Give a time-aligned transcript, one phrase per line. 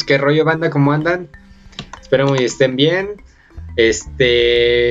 [0.00, 1.28] pues qué rollo banda, ¿cómo andan?
[2.00, 3.20] Espero que estén bien.
[3.76, 4.88] Este...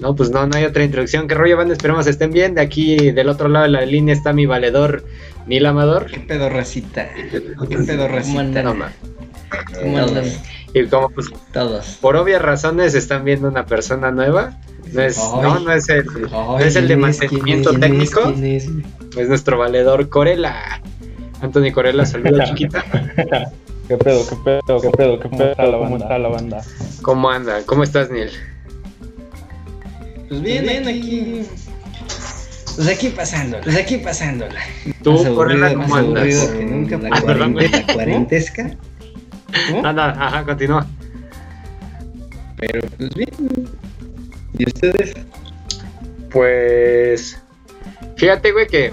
[0.00, 1.28] No, pues no, no hay otra introducción.
[1.28, 1.74] ¿Qué rollo banda?
[1.74, 2.56] Esperemos estén bien.
[2.56, 5.04] De aquí, del otro lado de la línea está mi valedor
[5.46, 6.06] Nil Amador.
[6.06, 7.08] ¿Qué pedo, racita?
[7.14, 8.40] ¿Qué pedo, ¿Cómo racita?
[8.40, 8.64] andan?
[8.64, 8.86] No.
[9.80, 10.24] ¿Cómo andan
[10.74, 11.98] Y como pues todos?
[12.00, 14.58] por obvias razones están viendo una persona nueva.
[14.92, 15.40] No es, Ay.
[15.42, 18.32] no, no es el, no es el de mantenimiento técnico.
[18.42, 20.80] Es nuestro valedor Corela.
[21.40, 22.84] Anthony Corela, saluda chiquita.
[23.88, 25.78] ¿Qué pedo, qué pedo, qué pedo, qué pedo?
[25.78, 26.62] ¿Cómo está la banda?
[27.02, 27.62] ¿Cómo anda?
[27.64, 28.30] ¿Cómo estás, Neil?
[30.28, 31.42] Pues bien, bien, aquí.
[32.76, 34.60] Pues aquí pasándola, pues aquí pasándola.
[35.02, 36.48] Tú, aburrido, ¿cómo andas?
[36.48, 36.96] que nunca.
[36.98, 37.68] La, perdón, güey.
[37.68, 38.70] cuarente- la cuarentesca.
[39.70, 39.86] ¿Cómo?
[39.86, 40.86] Anda, ajá, continúa.
[42.56, 43.68] Pero pues bien.
[44.58, 45.14] ¿Y ustedes?
[46.30, 47.40] Pues.
[48.16, 48.92] Fíjate, güey, que.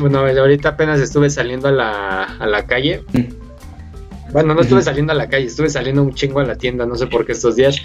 [0.00, 3.04] Bueno, ahorita apenas estuve saliendo a la, a la calle.
[4.32, 6.96] Bueno, no estuve saliendo a la calle, estuve saliendo un chingo a la tienda, no
[6.96, 7.76] sé por qué estos días.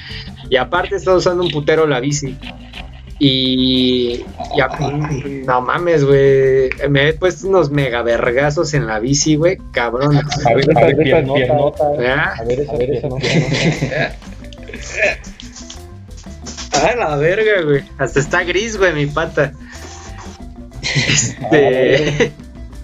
[0.50, 2.36] Y aparte, estoy usando un putero la bici.
[3.20, 4.24] Y.
[4.56, 4.70] y a-
[5.46, 6.70] no mames, güey.
[6.90, 9.58] Me he puesto unos mega vergazos en la bici, güey.
[9.72, 10.18] Cabrón.
[10.18, 11.88] A ver, a ver esas piernotas.
[12.08, 12.34] ¿Ah?
[12.40, 14.14] A ver, a ver esas piernotas.
[16.82, 17.84] A la verga, güey.
[17.98, 19.52] Hasta está gris, güey, mi pata.
[21.08, 22.32] Este.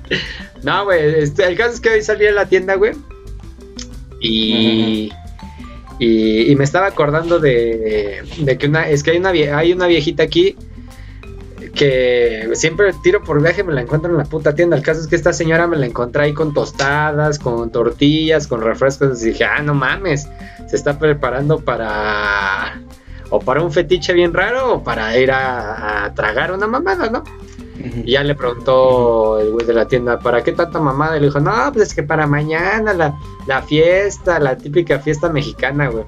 [0.63, 1.23] no, güey.
[1.23, 2.93] Este, el caso es que hoy salí a la tienda, güey.
[4.21, 5.11] Y.
[5.97, 8.89] Y, me estaba acordando de, de que una.
[8.89, 10.55] Es que hay una, hay una viejita aquí.
[11.73, 14.77] Que siempre tiro por viaje me la encuentro en la puta tienda.
[14.77, 18.61] El caso es que esta señora me la encontré ahí con tostadas, con tortillas, con
[18.61, 19.21] refrescos.
[19.23, 20.27] Y dije, ah, no mames.
[20.67, 22.81] Se está preparando para
[23.29, 27.23] o para un fetiche bien raro o para ir a, a tragar una mamada, ¿no?
[28.03, 31.17] Y ya le preguntó el güey de la tienda, ¿para qué tanta mamada?
[31.17, 35.29] Y le dijo, no, pues es que para mañana la, la fiesta, la típica fiesta
[35.29, 36.05] mexicana, güey.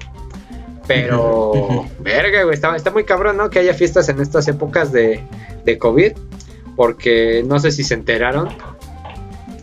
[0.86, 3.50] Pero, verga, güey, está, está muy cabrón, ¿no?
[3.50, 5.20] Que haya fiestas en estas épocas de,
[5.64, 6.12] de COVID,
[6.76, 8.48] porque no sé si se enteraron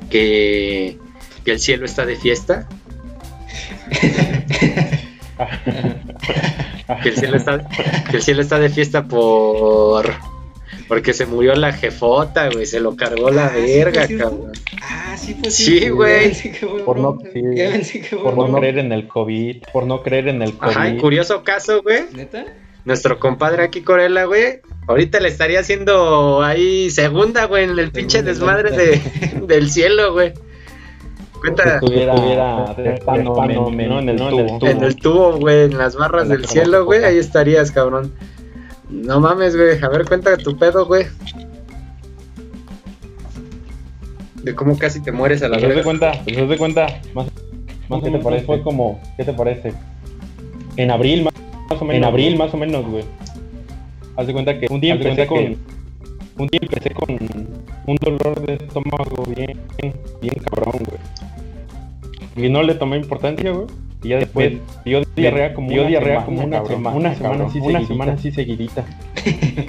[0.09, 0.97] que,
[1.43, 2.67] que el cielo está de fiesta.
[7.03, 7.67] que el cielo está
[8.09, 10.13] que el cielo está de fiesta por
[10.87, 14.51] porque se murió la jefota, güey, se lo cargó la Ah, verga, pues, cabrón.
[14.81, 16.33] Ah, sí, pues Sí, güey.
[16.35, 17.41] Sí, buen Por no- sí.
[17.55, 19.63] Ya pensé que Por no creer en el COVID.
[19.73, 21.01] Por no creer en el Ajá, COVID.
[21.01, 22.45] curioso caso, güey, ¿Neta?
[22.85, 28.21] nuestro compadre aquí Corella, güey, ahorita le estaría haciendo ahí segunda, güey, en el pinche
[28.21, 29.01] desmadre de,
[29.47, 30.33] del cielo, güey.
[31.39, 32.65] Cuenta Estuviera, estuviera
[33.23, 33.99] ¿no?
[33.99, 34.67] En el tubo.
[34.67, 38.13] en el tubo, güey, en las barras del cielo, güey, ahí estarías, cabrón.
[39.03, 41.05] No mames, güey, a ver, cuenta tu pedo, güey.
[44.43, 45.83] De cómo casi te mueres a la Pues de verga.
[45.83, 46.87] cuenta, pues de cuenta.
[47.13, 47.27] Más,
[47.89, 48.45] más ¿qué te parece?
[48.45, 49.73] Fue como, ¿qué te parece?
[50.77, 51.33] En abril, más,
[51.69, 51.97] más o menos.
[51.97, 53.03] En abril, más o menos, güey.
[54.15, 55.57] Haz de cuenta que un día empecé con.
[56.37, 57.17] Un día empecé con
[57.87, 59.59] un dolor de estómago bien,
[60.21, 62.45] bien cabrón, güey.
[62.47, 63.67] Y no le tomé importancia, güey.
[64.05, 64.53] Y ya después
[64.85, 66.77] dio diarrea como dio una diarrea semana, como una cabrón.
[66.77, 68.85] semana, una semana así, una semana así seguidita.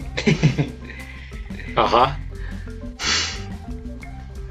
[1.76, 2.18] Ajá.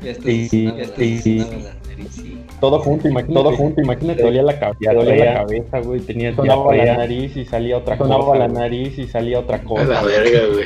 [0.01, 2.38] Ya estás, Y- ya estás y- sonando la nariz, sí.
[2.59, 6.75] Todo junto, imagínate, todo junto, imagínate, dolía la cabeza, dolía la cabeza, güey, tenía sonaba
[6.75, 9.84] la nariz y salía otra cosa, sonaba la nariz y salía otra A cosa.
[9.85, 10.66] la verga, güey.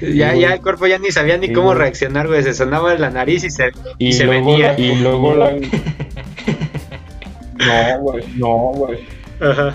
[0.14, 2.42] Ya, ya el cuerpo ya ni sabía ni cómo reaccionar, güey.
[2.42, 4.74] Se sonaba la nariz y se, y y se luego venía.
[4.78, 5.52] y luego la...
[7.66, 8.98] No, güey, no, güey.
[9.40, 9.74] Ajá.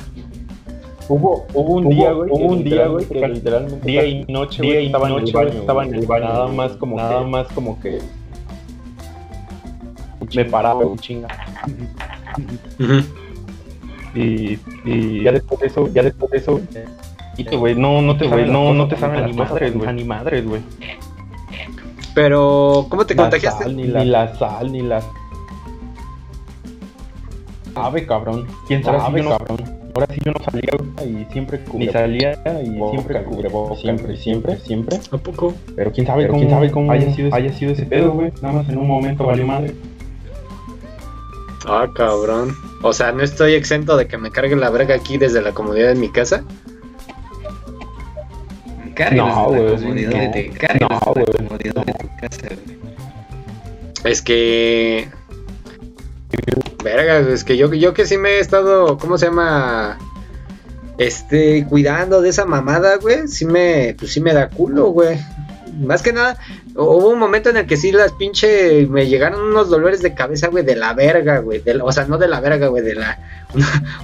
[1.08, 4.74] Hubo, hubo un día, güey, hubo un día, güey, que literalmente día y noche, día
[4.74, 6.98] güey, y estaba en el noche, baño, güey, estaba en el baño, nada más como
[6.98, 8.00] nada más como que
[10.36, 11.28] me paraba un chinga.
[14.16, 16.60] Y, y ya después de eso, ya después de eso,
[17.38, 20.04] y te, güey, no, no te, güey, no, no te saben las madres, güey, ni
[20.04, 20.62] madres, güey.
[22.16, 23.66] Pero, ¿cómo te La contagiaste?
[23.66, 25.04] sal, ni, la, ni la sal, ni la...
[27.76, 28.48] Sabe, cabrón.
[28.68, 29.60] ¿Quién sabe, cabrón?
[29.94, 30.72] Ahora sí yo no salía
[31.06, 32.34] y siempre Ni salía
[32.64, 33.80] y siempre cubrebocas.
[33.80, 35.00] Siempre, siempre, siempre.
[35.12, 35.54] ¿A poco?
[35.76, 38.32] Pero quién sabe, cómo, quién sabe cómo haya sido, haya sido ese pedo, güey.
[38.42, 39.74] Nada más en un momento valió madre.
[41.68, 42.54] Ah, cabrón.
[42.84, 45.88] O sea, no estoy exento de que me cargue la verga aquí desde la comodidad
[45.90, 46.44] de mi casa.
[48.98, 50.18] No, de la güey, comodidad no.
[50.18, 51.48] de tu- cárguelas No, de la güey.
[51.48, 54.12] comodidad de tu casa, güey.
[54.12, 55.08] Es que.
[56.86, 58.98] Verga, es que yo, yo que sí me he estado.
[59.00, 59.98] ¿Cómo se llama?
[61.00, 63.28] Este, cuidando de esa mamada, güey.
[63.28, 63.96] Sí me.
[63.98, 65.18] Pues sí me da culo, güey.
[65.82, 66.38] Más que nada.
[66.76, 70.48] Hubo un momento en el que sí las pinche me llegaron unos dolores de cabeza,
[70.48, 71.60] güey, de la verga, güey.
[71.60, 73.18] de la- o sea, no de la verga, güey, de la...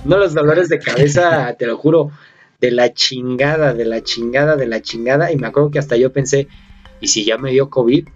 [0.03, 2.11] Uno de los dolores de cabeza, te lo juro,
[2.59, 5.31] de la chingada, de la chingada, de la chingada.
[5.31, 6.47] Y me acuerdo que hasta yo pensé,
[6.99, 8.07] ¿y si ya me dio COVID?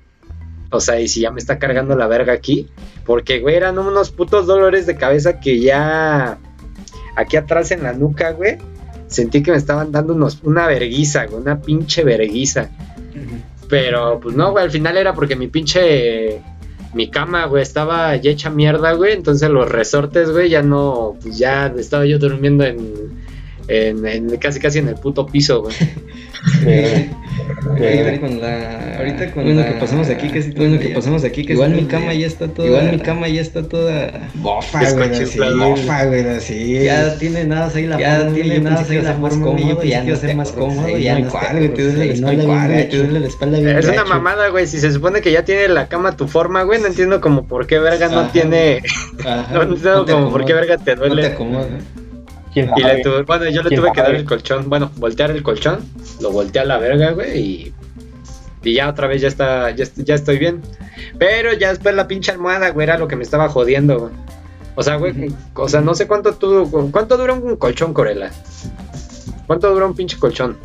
[0.75, 2.69] O sea, ¿y si ya me está cargando la verga aquí?
[3.05, 6.37] Porque, güey, eran unos putos dolores de cabeza que ya...
[7.15, 8.57] Aquí atrás en la nuca, güey,
[9.07, 12.69] sentí que me estaban dando unos, una verguiza, güey, una pinche verguiza.
[13.69, 16.41] Pero, pues no, güey, al final era porque mi pinche.
[16.93, 19.13] Mi cama, güey, estaba ya hecha mierda, güey.
[19.13, 21.17] Entonces los resortes, güey, ya no.
[21.21, 23.24] Pues ya estaba yo durmiendo en.
[23.67, 25.75] En, en- casi casi en el puto piso, güey.
[27.67, 28.95] Ahorita con la.
[28.97, 31.71] Ahorita con bueno, la- que pasamos aquí casi todo bueno, que pasamos aquí casi Igual
[31.71, 32.67] mi cama ya está toda.
[32.67, 34.29] Igual mi cama ya está toda.
[34.35, 35.39] Bofa, güey, así.
[35.39, 36.83] Bofa, güey, así.
[36.83, 39.99] Ya tiene nada ahí la Ya forma, tiene nada que ahí la forma, cómodo, ya
[40.03, 44.49] no que ser más cómodo, ya no te duele la espalda duele Es una mamada,
[44.49, 44.67] güey.
[44.67, 47.67] Si se supone que ya tiene la cama tu forma, güey, no entiendo como por
[47.67, 48.81] qué verga no tiene.
[49.51, 51.27] No entiendo como por qué verga te No te duele.
[51.27, 51.67] acomoda.
[52.55, 55.29] ¿Quién Y le tuve- bueno, yo le ¿Quién tuve que dar el colchón, bueno, voltear
[55.29, 55.79] el colchón,
[56.21, 57.73] lo volteé a la verga, güey, y,
[58.63, 60.61] y ya otra vez ya está, ya, ya estoy bien.
[61.19, 64.11] Pero ya después la pinche almohada, güey, era lo que me estaba jodiendo, güey.
[64.75, 68.31] O sea, güey, o sea, no sé cuánto tú, cuánto dura un colchón, Corela.
[69.47, 70.57] ¿Cuánto dura un pinche colchón?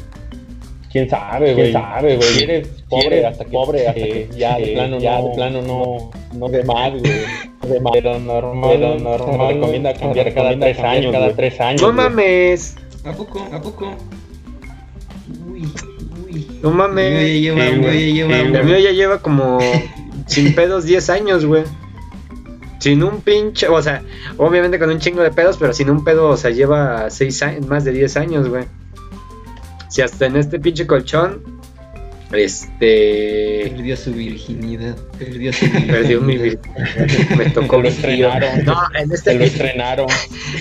[0.90, 1.70] ¿Quién sabe, güey?
[1.70, 2.42] ¿Quién sabe, güey?
[2.42, 6.48] Eres pobre, hasta que, pobre, hasta que ya de plano, ya de plano no, no
[6.48, 7.02] de más, güey.
[7.02, 7.92] De más.
[7.92, 9.48] Pero normal, pero normal.
[9.48, 11.82] Se recomienda cambiar cada tres años, cada tres años.
[11.82, 13.48] No mames, ¿A poco?
[13.52, 13.94] ¿A poco?
[15.48, 15.72] Uy,
[16.26, 16.46] uy.
[16.62, 17.04] no mames.
[17.04, 18.14] El mío ya lleva, el güey.
[18.14, 19.58] ya lleva, El mío ya lleva como
[20.26, 21.64] sin pedos 10 años, güey.
[22.78, 24.02] Sin un pinche, o sea,
[24.38, 27.66] obviamente con un chingo de pedos, pero sin un pedo, o sea, lleva seis años,
[27.66, 28.64] más de 10 años, güey.
[29.90, 31.42] Si hasta en este pinche colchón,
[32.32, 34.96] este, Perdió su virginidad.
[35.18, 35.94] Perdió su virginidad.
[36.00, 38.28] perdió mi vir- me tocó Te lo mi frío.
[38.28, 38.64] estrenaron.
[38.64, 40.06] No, en este lo estrenaron.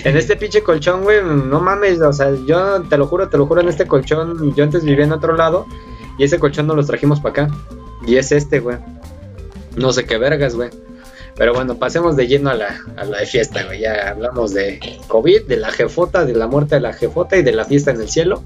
[0.04, 3.46] En este pinche colchón, güey, no mames, o sea, yo te lo juro, te lo
[3.46, 5.66] juro, en este colchón, yo antes vivía en otro lado
[6.18, 7.54] y ese colchón no los trajimos para acá.
[8.06, 8.78] Y es este, güey.
[9.76, 10.70] No sé qué vergas, güey.
[11.36, 13.80] Pero bueno, pasemos de lleno a la, a la fiesta, güey.
[13.80, 17.52] Ya hablamos de COVID, de la jefota, de la muerte de la jefota y de
[17.52, 18.42] la fiesta en el cielo.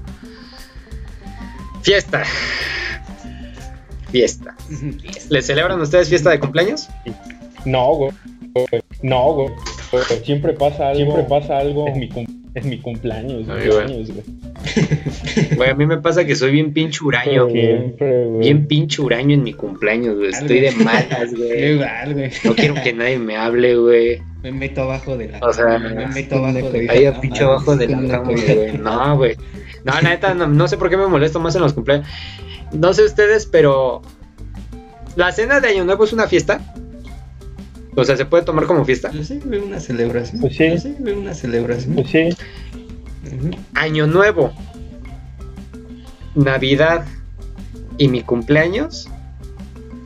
[1.85, 2.23] Fiesta.
[4.11, 4.55] Fiesta.
[5.29, 6.89] ¿Le celebran ustedes fiesta de cumpleaños?
[7.63, 8.11] No, güey.
[9.03, 9.49] No, güey.
[10.23, 11.13] Siempre pasa algo.
[11.13, 11.87] Siempre pasa algo.
[11.87, 13.47] Es mi, cum- es mi cumpleaños.
[13.47, 14.23] Ay, cumpleaños, güey.
[15.57, 17.61] Güey, a mí me pasa que soy bien pinche huraño, güey.
[17.77, 18.39] Siempre, güey.
[18.39, 20.29] Bien pinche huraño en mi cumpleaños, güey.
[20.31, 21.73] Estoy de malas, güey.
[21.73, 22.31] igual, güey.
[22.45, 24.21] No quiero que nadie me hable, güey.
[24.41, 27.43] Me meto abajo de la O sea, me meto abajo de Ahí a la pinche
[27.43, 28.77] abajo de la cama, güey.
[28.77, 29.35] No, güey.
[29.85, 32.07] No, la neta, no, no sé por qué me molesto más en los cumpleaños.
[32.73, 34.01] No sé ustedes, pero.
[35.15, 36.59] ¿La cena de Año Nuevo es una fiesta?
[37.95, 39.09] O sea, ¿se puede tomar como fiesta?
[39.11, 40.41] Yo sí veo una celebración.
[40.41, 40.69] Pues sí.
[40.71, 41.95] Yo sí veo una celebración.
[41.95, 42.29] Pues sí.
[43.73, 44.53] Año Nuevo,
[46.35, 47.05] Navidad
[47.97, 49.07] y mi cumpleaños.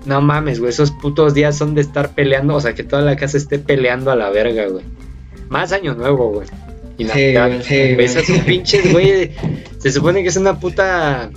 [0.05, 3.15] No mames, güey, esos putos días son de estar peleando, o sea, que toda la
[3.15, 4.85] casa esté peleando a la verga, güey.
[5.49, 6.47] Más Año Nuevo, güey.
[6.97, 7.61] Y Sí, Navidad.
[7.63, 8.05] sí, güey.
[8.05, 9.31] Esos son pinches, güey.
[9.79, 11.31] Se supone que es una puta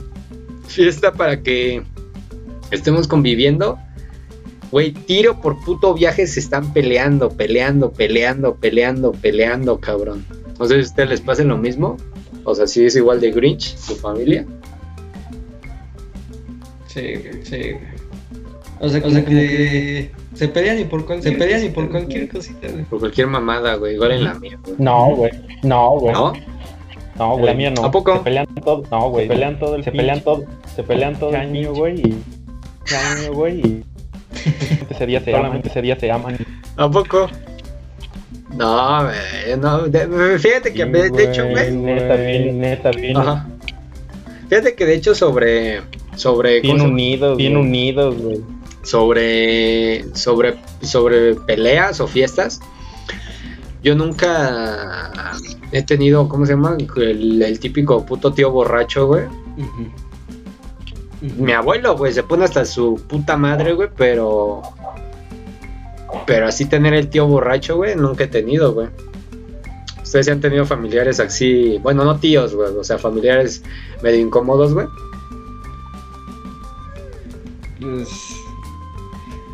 [0.67, 1.83] fiesta para que
[2.71, 3.79] estemos conviviendo.
[4.71, 10.25] Güey, tiro por puto viaje se están peleando, peleando, peleando, peleando, peleando, cabrón.
[10.59, 11.97] No sé si a ustedes les pasa lo mismo.
[12.45, 14.45] O sea, si es igual de Grinch, su familia.
[16.89, 17.15] Sí,
[17.45, 17.73] sí.
[18.81, 22.29] O sea, o sea que se pelean y por cualquier, se pelean y por cualquier
[22.29, 22.85] cosita, güey.
[22.85, 23.95] Por cualquier mamada, güey.
[23.95, 24.75] Igual en la mía, güey.
[24.79, 25.33] No, güey.
[25.63, 26.13] No, güey.
[26.13, 26.33] ¿No?
[27.19, 27.47] No, güey.
[27.47, 27.85] La mía no.
[27.85, 28.19] ¿A poco?
[28.19, 28.83] Se pelean todo.
[28.91, 29.27] No, güey.
[29.27, 30.45] Se pelean todo el Se pelean todo.
[30.75, 32.01] Se pelean todo el año, güey.
[32.01, 32.23] Y.
[32.95, 33.61] año, güey.
[33.61, 33.85] Y.
[34.91, 35.61] Ese día se aman.
[35.65, 36.39] Ese día se aman.
[36.77, 37.29] ¿A poco?
[38.55, 39.57] No, güey.
[39.59, 39.83] No.
[39.89, 41.71] de- fíjate que, de, de hecho, güey.
[41.71, 43.17] Neta, bien, neta, bien.
[43.17, 43.47] Ajá.
[44.49, 45.83] Fíjate que de hecho sobre.
[46.17, 46.61] Sobre.
[46.61, 47.37] Bien unidos.
[47.37, 48.41] Bien unidos, güey.
[48.83, 52.61] sobre sobre sobre peleas o fiestas
[53.83, 55.33] yo nunca
[55.73, 59.25] he tenido cómo se llama el, el típico puto tío borracho güey.
[61.21, 64.63] Mi abuelo güey se pone hasta su puta madre güey pero
[66.27, 68.89] pero así tener el tío borracho güey nunca he tenido güey.
[70.03, 73.63] Ustedes han tenido familiares así bueno no tíos güey o sea familiares
[74.03, 74.87] medio incómodos güey.
[77.81, 78.09] Pues,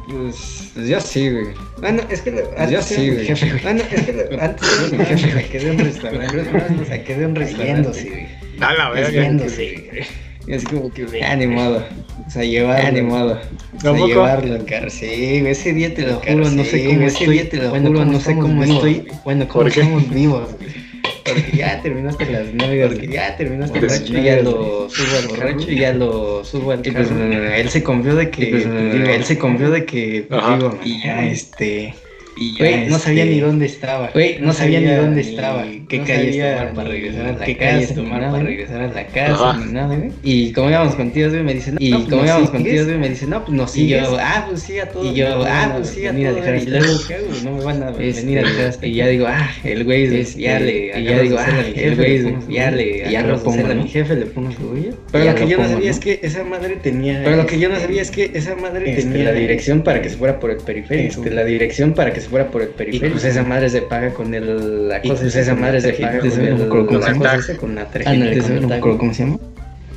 [0.07, 1.68] pues, pues yo sí, güey.
[1.83, 3.27] Ah, no, es que Pues yo antes sí, güey.
[3.27, 3.61] jefe, güey.
[3.67, 6.37] Ah, no, es que antes mi jefe, me quedé en un restaurante.
[6.79, 7.73] Me saqué de un restaurante.
[7.73, 8.27] Riéndose, güey.
[8.61, 10.03] a la verga Riéndose, güey.
[10.47, 11.85] Y así como que, ah, ni modo.
[12.27, 12.91] O sea, llevarlo.
[12.93, 13.39] ni modo.
[13.85, 14.89] O llevarlo en carro.
[14.89, 17.57] Sí, güey, ese día te lo juro, no sé cómo güey, ese estoy- día te
[17.59, 18.95] lo bueno, juro, ¿cómo no sé cómo estoy.
[18.95, 19.07] güey?
[19.25, 20.71] Bueno, cómo estamos vivos, güey.
[21.41, 25.29] Porque ya terminaste las novias, porque ya terminaste Pues, borracho y ya lo subo al
[25.29, 27.23] borracho y ya lo subo al carro.
[27.55, 31.27] él se confió de que, pues, él se confió de que, pues, digo, Y ya,
[31.27, 31.95] este.
[32.41, 34.11] Y Güey, no sabía este, ni dónde estaba.
[34.13, 35.65] Güey, no sabía ni dónde ni estaba.
[35.89, 38.81] qué no calles sabía tomar para regresar a la qué casa, calles tomar para regresar
[38.81, 40.11] a la casa, ni nada, güey.
[40.23, 42.73] Y como íbamos con tíos, güey, me dicen, Y y como ¿nos íbamos con sigues?
[42.75, 44.03] tíos, güey, me dicen, no, pues nos Y sigues.
[44.03, 45.07] yo, ah, pues sí, a todos.
[45.07, 47.27] y yo, no ah, pues sí, a dejar y luego, luego, ¿qué hago?
[47.45, 50.21] No me van a Este, venir a dejar hasta Y ya digo, ah, el güey,
[50.21, 53.65] Este, ya le, y y ya digo, ah, el güey, ya le, ya lo pongo,
[53.67, 53.83] a ¿no?
[53.83, 54.77] mi jefe le pongo su.
[54.77, 55.91] Y Pero lo que lo yo no sabía ¿no?
[55.91, 57.21] es que esa madre tenía.
[57.25, 59.83] Pero lo que yo no este, sabía es que esa madre este, tenía la dirección
[59.83, 61.23] para que se fuera por el periférico.
[61.23, 63.07] Este, la dirección para que se fuera por el periférico.
[63.07, 64.89] Y pues esa madre se paga con el.
[64.89, 66.59] La cosa es esa madre se paga con el.
[66.59, 68.61] la con la tarjeta.
[68.61, 69.39] con acuerdo cómo se llama.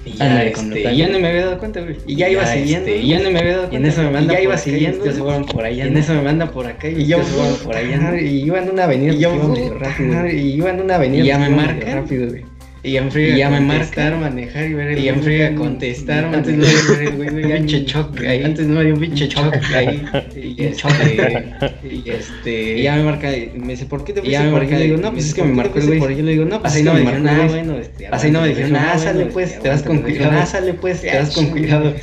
[0.03, 1.95] Y ya, este, y ya no me había dado cuenta, güey.
[2.07, 2.87] Y ya Y iba ya, siguiendo.
[2.89, 3.77] este, y ya no me había dado y cuenta.
[3.77, 5.11] en eso me y manda ya por iba acá y siguiendo.
[5.11, 6.89] fueron por allá, Y en eso me manda por acá.
[6.89, 8.19] Y yo Ustedes fueron por allá.
[8.19, 9.13] Y iba en una avenida.
[9.13, 10.27] Y yo, iba rápido.
[10.27, 11.23] Y iba en una avenida.
[11.23, 11.93] Y ya me iba marcan.
[12.01, 12.50] rápido, güey.
[12.83, 14.19] Y friega Y ya me marcan.
[14.19, 17.85] manejar y ver el Y güey, friega contestar, Antes no ver el güey, güey, pinche
[17.85, 18.43] choque ahí.
[18.43, 20.03] Antes no había un pinche choque ahí.
[20.35, 24.31] Y Y este, y este, Y ya me marca me dice, ¿por qué te Y
[24.31, 25.87] ya fuiste me marca digo, no, pues es que me ¿por qué marcó el fuiste
[25.87, 25.99] güey.
[25.99, 26.15] por ahí?
[26.17, 27.35] Yo le digo, no, pues Así no me dijeron, güey.
[27.41, 30.01] ah, bueno, este, Así no me dijeron, pues, ah, sale pues, este, te vas con
[30.01, 31.93] cuidado, pues, ah, sale pues, te vas con cuidado.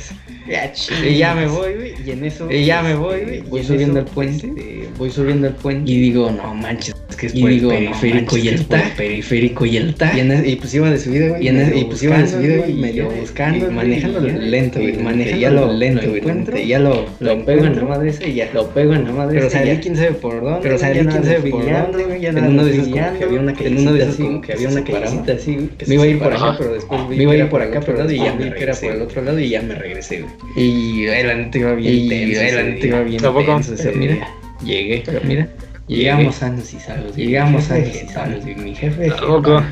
[0.47, 2.51] Y ya me voy, güey, y en eso.
[2.51, 4.47] Y ya me voy, güey, Voy subiendo el puente.
[4.47, 5.91] este, Voy subiendo el puente.
[5.91, 8.95] Y digo, no manches, es que es Y por digo, el periférico y el tag.
[8.95, 10.17] Periférico y el tag.
[10.17, 11.45] Y, en y pues iba de subida, güey.
[11.45, 15.03] Y en medio y pues iba de subida, güey, medio buscando, manejando lento, güey, y
[15.03, 18.49] manejando ya lo lento, güey, ya lo, Lo pego en la madre esa y ya.
[18.53, 19.37] Lo pego en la madre.
[19.39, 20.59] Pero salí quién sabe por dónde.
[20.63, 23.93] Pero salí quién sabe por dónde, güey, en más de que había una En uno
[23.93, 27.15] de que había una callecita así, Me iba a ir por acá, pero después Me
[27.15, 29.21] iba a ir por acá, pero y ya me vi que era por el otro
[29.21, 30.33] lado y ya me regresé, güey.
[30.55, 32.55] Y la neta iba bien Y tenso.
[32.55, 32.87] la neta día.
[32.87, 33.45] iba bien ¿Tampoco?
[33.45, 33.99] tenso ese día.
[33.99, 34.27] mira,
[34.63, 35.03] llegué.
[35.05, 35.47] Pero mira,
[35.87, 37.15] Llegamos sanos y salvos.
[37.15, 38.43] Llegamos sanos y salvos.
[38.43, 39.09] güey, Mi jefe.
[39.09, 39.63] Tampoco.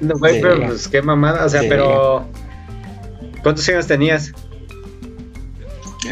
[0.00, 1.44] No, güey, pero pues qué mamada.
[1.46, 2.26] O sea, pero.
[3.42, 4.32] ¿Cuántos años tenías?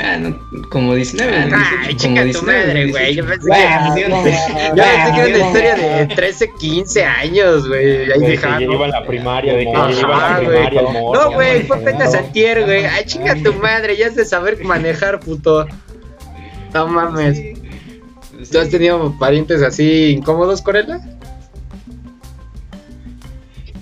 [0.01, 0.39] Ah, no,
[0.71, 2.93] como 19, Ay, güey, Ay, 18, chinga como tu 19, madre, 18.
[2.93, 3.15] güey.
[3.15, 4.09] Yo pensé que.
[4.09, 8.13] no, Yo pensé que era una historia de 13, 15 años, güey.
[8.13, 10.41] Ahí De dije, ah, que iba en la primaria, de que Ajá, ya iba la
[10.41, 10.47] güey.
[10.69, 11.23] primaria, morro.
[11.25, 12.87] No, güey, fue apenas antier, güey.
[12.87, 15.67] Ay, chinga tu madre, ya es de saber manejar, puto.
[16.73, 17.37] No mames.
[17.37, 17.55] Sí.
[18.51, 21.01] ¿Tú has tenido parientes así incómodos, Corella?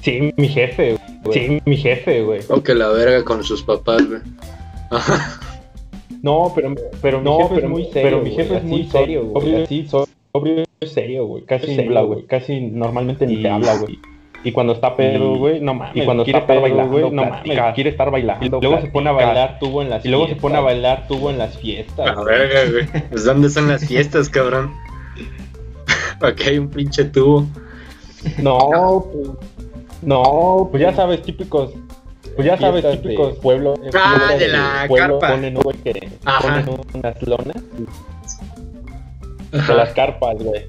[0.03, 1.39] Sí, mi jefe, güey.
[1.39, 2.41] Sí, mi jefe, güey.
[2.49, 4.21] O que la verga con sus papás, güey.
[6.23, 8.23] No, pero, pero No, mi jefe pero- es muy pero serio.
[8.23, 11.45] mi jefe güey, es muy serio, güey, así, sobrio es serio, güey.
[11.45, 12.27] Casi serio, habla, güey.
[12.27, 13.99] Casi normalmente ni Y- te habla, güey.
[14.43, 15.97] Y cuando está pedo, Y- güey, no mames.
[15.97, 18.47] y cuando quiere está pedo, estar bailando, güey, no mames, quiere estar bailando.
[18.47, 20.43] Y luego se pone a bailar tubo en las Y luego se fiestas.
[20.43, 22.25] pone a bailar tubo en las La fiestas.
[22.25, 23.03] verga, güey.
[23.11, 24.73] Pues ¿dónde son las fiestas, cabrón?
[26.23, 27.45] Aquí hay un pinche tubo.
[28.43, 29.29] No, pues,
[30.03, 31.73] no, pues ya sabes, típicos.
[32.43, 33.79] Pues ya sabes, típicos de- pueblos.
[33.95, 35.35] Ah, fiestas de la pueblo, carpa.
[35.37, 36.43] Ponen, güey, que Ajá.
[36.63, 37.57] ponen unas lonas
[39.69, 40.63] de las carpas, güey.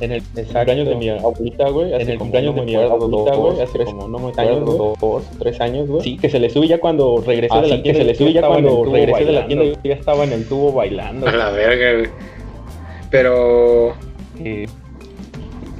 [0.00, 1.92] En el cumpleaños de mi abuelita, güey.
[1.92, 3.60] En el cumpleaños de mi abuelita, güey.
[3.60, 4.78] Hace como no me años, güey.
[5.00, 6.02] Dos, tres años, güey.
[6.02, 7.98] Sí, que se le sube ya cuando regresé Ah, de la sí, tienda.
[7.98, 10.72] que se le sube ya cuando regresé de la tienda, Ya estaba en el tubo
[10.72, 11.26] bailando.
[11.26, 12.10] A la verga, güey.
[13.10, 13.88] Pero.
[14.38, 14.66] Eh,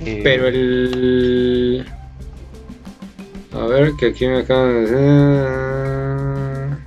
[0.05, 1.85] eh, Pero el.
[3.59, 6.79] A ver, que aquí me acaban de decir.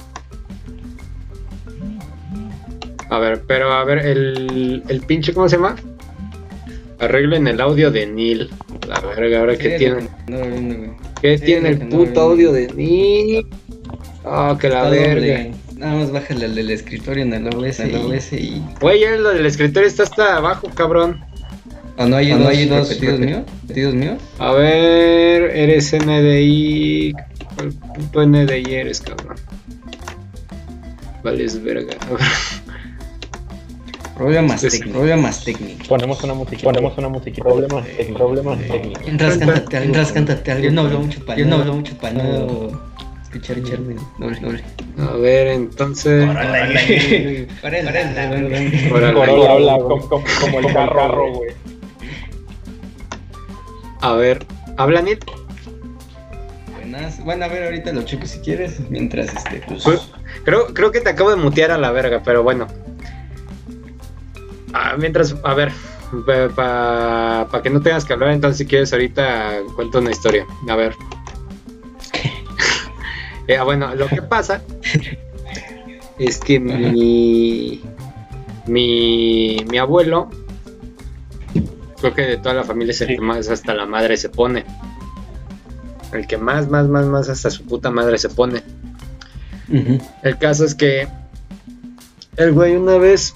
[3.10, 5.76] A ver, pero a ver, el, el pinche, ¿cómo se llama?
[7.00, 8.50] Arreglen el audio de Neil.
[8.88, 10.08] La verga, ahora que Sí, tiene.
[10.28, 10.92] güey.
[11.22, 13.48] ¿Qué sí, tiene el puto audio de Neil?
[14.24, 15.48] Ah, que la verga.
[15.76, 18.62] Nada más bájale el del escritorio en el OBS, En el OBS y...
[18.80, 21.20] Güey, ya lo del escritorio está hasta abajo, cabrón.
[22.02, 23.42] ¿O no hay, ¿O no dos, hay dos repetidos míos?
[23.62, 24.18] ¿Repetidos míos?
[24.40, 27.14] A ver, eres NDI.
[27.56, 29.36] ¿Cuál puto NDI eres, cabrón?
[31.24, 31.96] Vales verga.
[34.18, 34.70] Problemas sí.
[34.70, 34.98] técnicos.
[34.98, 35.88] Problemas técnicos.
[35.88, 36.64] Ponemos una música.
[36.64, 37.44] Ponemos una música.
[37.44, 38.18] Problemas técnicos.
[38.18, 39.08] Problemas técnicos.
[39.08, 39.88] Entras, cántate algo.
[39.88, 40.64] Entras, Entras, cántate algo.
[40.64, 42.92] Yo no hablo mucho para Yo no hablo mucho para no
[43.22, 44.64] escuchar echarme doble, doble.
[44.98, 46.28] A ver, entonces.
[46.28, 47.48] Órale.
[48.92, 49.48] Órale.
[49.48, 51.52] Habla como el carro, güey.
[54.02, 54.46] A ver,
[54.78, 55.20] ¿habla Neil?
[56.76, 57.24] Buenas.
[57.24, 58.80] Bueno, a ver, ahorita lo checo si quieres.
[58.90, 59.84] Mientras, este, pues.
[59.84, 60.02] Pues-
[60.44, 62.66] Creo, creo que te acabo de mutear a la verga, pero bueno.
[64.74, 65.72] Ah, mientras, a ver,
[66.56, 70.46] para que no tengas que hablar, entonces si quieres ahorita cuento una historia.
[70.70, 70.96] A ver.
[73.48, 74.62] Eh, ah, bueno, lo que pasa
[76.20, 77.82] es que mi,
[78.68, 80.30] mi, mi abuelo,
[82.02, 83.16] creo que de toda la familia es el Sí.
[83.16, 84.66] que más hasta la madre se pone.
[86.12, 88.64] El que más, más, más, más hasta su puta madre se pone.
[90.24, 91.08] El caso es que
[92.36, 93.34] el güey una vez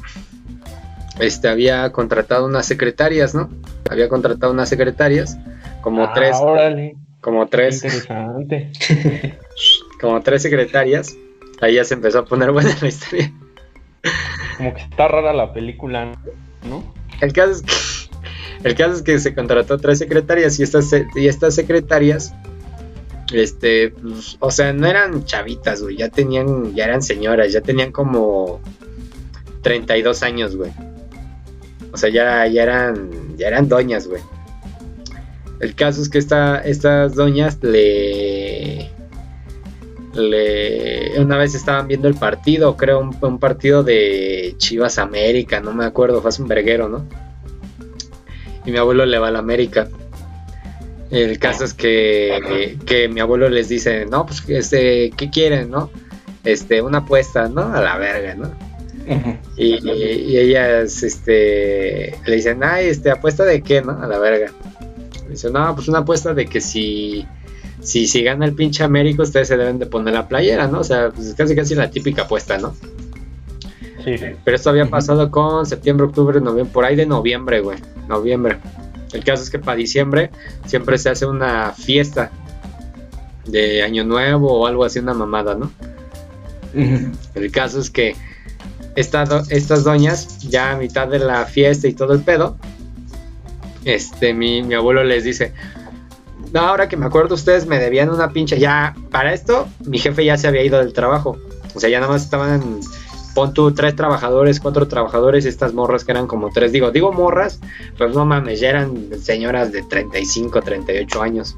[1.19, 3.49] este, había contratado unas secretarias, ¿no?
[3.89, 5.37] Había contratado unas secretarias,
[5.81, 8.71] como Ah, tres, Órale, como tres, interesante.
[10.01, 11.15] como tres secretarias.
[11.61, 13.31] Ahí ya se empezó a poner buena la historia.
[14.57, 16.11] Como que está rara la película,
[16.69, 16.93] ¿no?
[17.21, 17.71] El caso es que,
[18.63, 22.33] el caso es que se contrató tres secretarias y estas, y estas secretarias,
[23.33, 27.91] este, pues, o sea, no eran chavitas, güey, ya tenían, ya eran señoras, ya tenían
[27.91, 28.61] como
[29.61, 30.71] 32 años, güey.
[31.91, 34.21] O sea, ya, ya eran, ya eran doñas, güey.
[35.59, 38.89] El caso es que esta, estas doñas le,
[40.13, 45.73] le, una vez estaban viendo el partido, creo, un, un partido de Chivas América, no
[45.73, 47.05] me acuerdo, fue un verguero, ¿no?
[48.65, 49.87] Y mi abuelo le va a la América.
[51.11, 55.91] El caso es que, que mi abuelo les dice, no, pues, este, ¿qué quieren, no?
[56.43, 57.73] Este, una apuesta, ¿no?
[57.73, 58.51] A la verga, ¿no?
[59.55, 64.01] Y, y ellas, este, le dicen, ay, este, apuesta de qué, ¿no?
[64.01, 64.51] A la verga.
[65.29, 67.25] Dice, no, pues una apuesta de que si,
[67.81, 70.79] si, si gana el pinche América, ustedes se deben de poner la playera, ¿no?
[70.79, 72.75] O sea, pues casi casi la típica apuesta, ¿no?
[74.03, 74.15] Sí.
[74.43, 77.77] Pero esto había pasado con septiembre, octubre, noviembre, por ahí de noviembre, güey.
[78.07, 78.57] Noviembre.
[79.13, 80.29] El caso es que para diciembre
[80.65, 82.31] siempre se hace una fiesta
[83.45, 85.71] de Año Nuevo o algo así, una mamada, ¿no?
[87.35, 88.15] El caso es que
[88.95, 92.57] esta do- estas doñas, ya a mitad de la fiesta y todo el pedo,
[93.85, 95.53] este, mi, mi abuelo les dice,
[96.53, 100.25] no, ahora que me acuerdo, ustedes me debían una pinche, ya, para esto, mi jefe
[100.25, 101.37] ya se había ido del trabajo,
[101.73, 102.79] o sea, ya nada más estaban,
[103.35, 107.59] pon tú, tres trabajadores, cuatro trabajadores, estas morras que eran como tres, digo, digo morras,
[107.97, 111.55] pues no mames, ya eran señoras de 35, 38 años.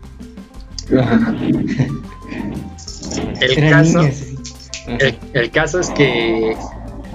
[3.39, 4.01] El caso...
[4.87, 6.55] El, el caso es que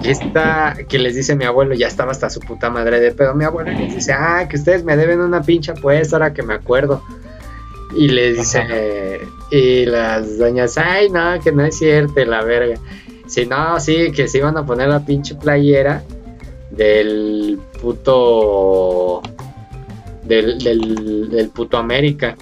[0.03, 3.45] esta que les dice mi abuelo ya estaba hasta su puta madre de pedo mi
[3.45, 7.01] abuelo les dice ah que ustedes me deben una pinche apuesta ahora que me acuerdo
[7.95, 12.79] y les dice eh, y las doñas ay no que no es cierto la verga
[13.33, 16.03] si no sí que se iban a poner la pinche playera
[16.69, 19.23] del puto
[20.23, 22.35] del, del, del puto América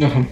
[0.00, 0.24] Ajá.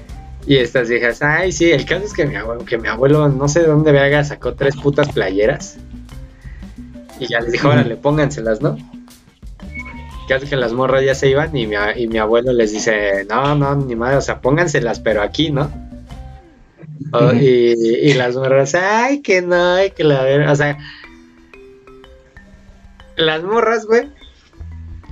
[0.46, 3.48] y estas hijas, ay, sí, el caso es que mi abuelo, que mi abuelo no
[3.48, 5.78] sé de dónde verga sacó tres putas playeras.
[7.18, 8.76] Y ya les dijo, órale, pónganselas, ¿no?
[9.60, 12.70] El caso es que las morras ya se iban y mi, y mi abuelo les
[12.70, 15.91] dice, no, no, ni madre, o sea, pónganselas, pero aquí, ¿no?
[17.12, 17.36] O- Ujú.
[17.36, 20.78] y, y las morras, ay, que no, ay, que la verga, o sea,
[23.16, 24.08] las morras, güey,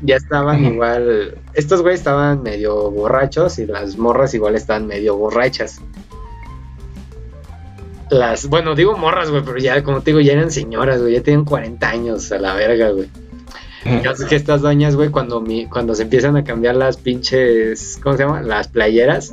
[0.03, 1.37] ya estaban igual.
[1.55, 5.81] Estos güeyes estaban medio borrachos y las morras igual estaban medio borrachas.
[8.11, 11.23] Las, bueno, digo morras, güey, pero ya, como te digo, ya eran señoras, güey, ya
[11.23, 13.09] tienen 40 años a la verga, güey.
[13.85, 16.97] El caso es que estas doñas, güey, cuando, mi, cuando se empiezan a cambiar las
[16.97, 18.43] pinches, ¿cómo se llama?
[18.43, 19.33] Las playeras,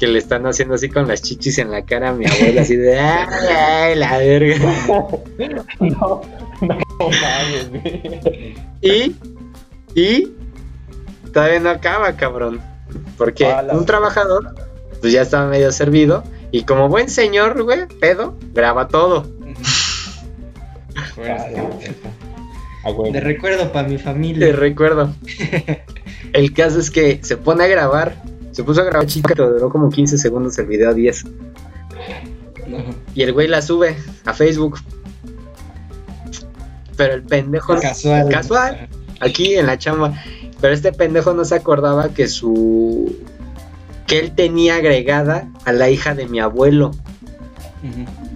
[0.00, 2.74] que le están haciendo así con las chichis en la cara a mi abuela, así
[2.74, 4.56] de, ay, ay, la verga.
[5.80, 6.22] No,
[6.60, 8.54] no mames, güey.
[8.82, 9.16] Y,
[9.94, 10.32] y
[11.32, 12.60] todavía no acaba, cabrón.
[13.16, 14.54] Porque A la un trabajador,
[15.00, 16.24] pues ya estaba medio servido.
[16.50, 19.26] Y como buen señor, güey, pedo, graba todo.
[23.12, 24.52] De recuerdo para mi Te familia.
[24.52, 25.14] recuerdo.
[26.32, 28.16] El caso es que se pone a grabar.
[28.52, 31.24] Se puso a grabar chica, pero duró como 15 segundos el video 10.
[31.24, 31.32] Ajá.
[33.14, 34.78] Y el güey la sube a Facebook.
[36.96, 37.76] Pero el pendejo.
[37.80, 38.28] Casual.
[38.28, 38.88] Casual.
[39.20, 40.14] Aquí en la chamba.
[40.60, 43.16] Pero este pendejo no se acordaba que su.
[44.06, 46.90] que él tenía agregada a la hija de mi abuelo.
[47.82, 48.29] La-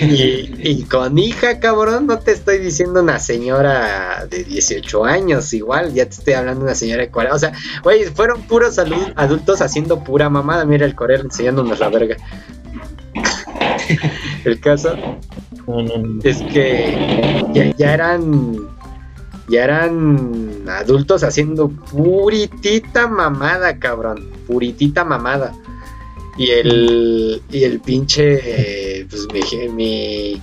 [0.00, 5.92] Y, y con hija, cabrón, no te estoy diciendo una señora de 18 años, igual,
[5.92, 7.34] ya te estoy hablando de una señora de 40.
[7.34, 10.64] O sea, güey, fueron puros adultos haciendo pura mamada.
[10.64, 12.16] Mira el Corel enseñándonos la verga.
[14.44, 14.96] el caso
[15.66, 16.20] No, no, no.
[16.22, 18.56] es que ya, ya eran
[19.48, 25.54] ya eran adultos haciendo puritita mamada, cabrón, puritita mamada.
[26.38, 30.42] Y el y el pinche eh, pues mi mi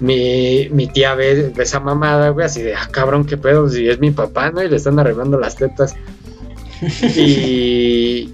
[0.00, 3.88] mi, mi tía ve, ve esa mamada, güey, así de, ah, cabrón, qué pedo, si
[3.88, 4.62] es mi papá, ¿no?
[4.62, 5.94] Y le están arreglando las tetas.
[7.02, 8.30] Y,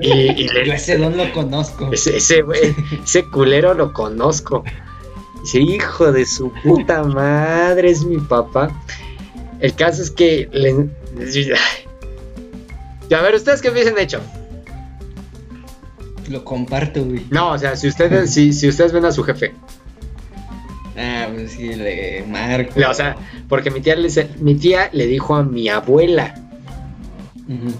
[0.00, 1.92] y, y le, Yo ese don lo conozco.
[1.92, 4.64] ese, ese, güey, ese culero lo conozco.
[5.42, 8.70] Dice, hijo de su puta madre, es mi papá.
[9.60, 10.88] El caso es que le...
[13.14, 14.20] A ver, ¿ustedes qué hubiesen hecho?
[16.28, 17.24] Lo comparto, güey.
[17.30, 19.52] No, o sea, si ustedes, si, si ustedes ven a su jefe.
[20.96, 22.80] Ah, pues sí, le marco.
[22.88, 23.16] O sea,
[23.48, 24.08] porque mi tía, le,
[24.40, 26.34] mi tía le dijo a mi abuela.
[27.48, 27.72] Ujú.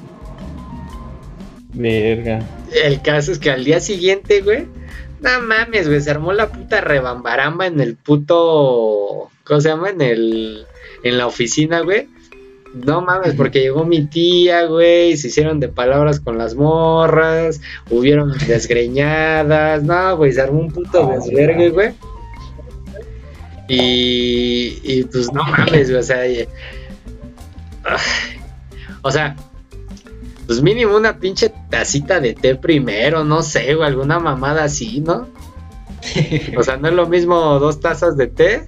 [1.74, 2.40] Verga.
[2.84, 4.66] El caso es que al día siguiente, güey.
[5.20, 6.00] No mames, güey.
[6.00, 9.30] Se armó la puta rebambaramba en el puto.
[9.44, 9.90] ¿Cómo se llama?
[9.90, 10.66] En el.
[11.04, 12.08] En la oficina, güey.
[12.74, 15.16] No mames, porque llegó mi tía, güey.
[15.16, 17.60] Se hicieron de palabras con las morras.
[17.90, 19.82] Hubieron desgreñadas.
[19.82, 20.32] No, güey.
[20.32, 21.92] Se armó un puto desvergue, güey.
[23.68, 26.46] Y, y pues no mames, güey, o sea, y-
[29.02, 29.36] o sea,
[30.46, 35.28] pues mínimo una pinche tacita de té primero, no sé, o alguna mamada así, ¿no?
[36.58, 38.66] O sea, no es lo mismo dos tazas de té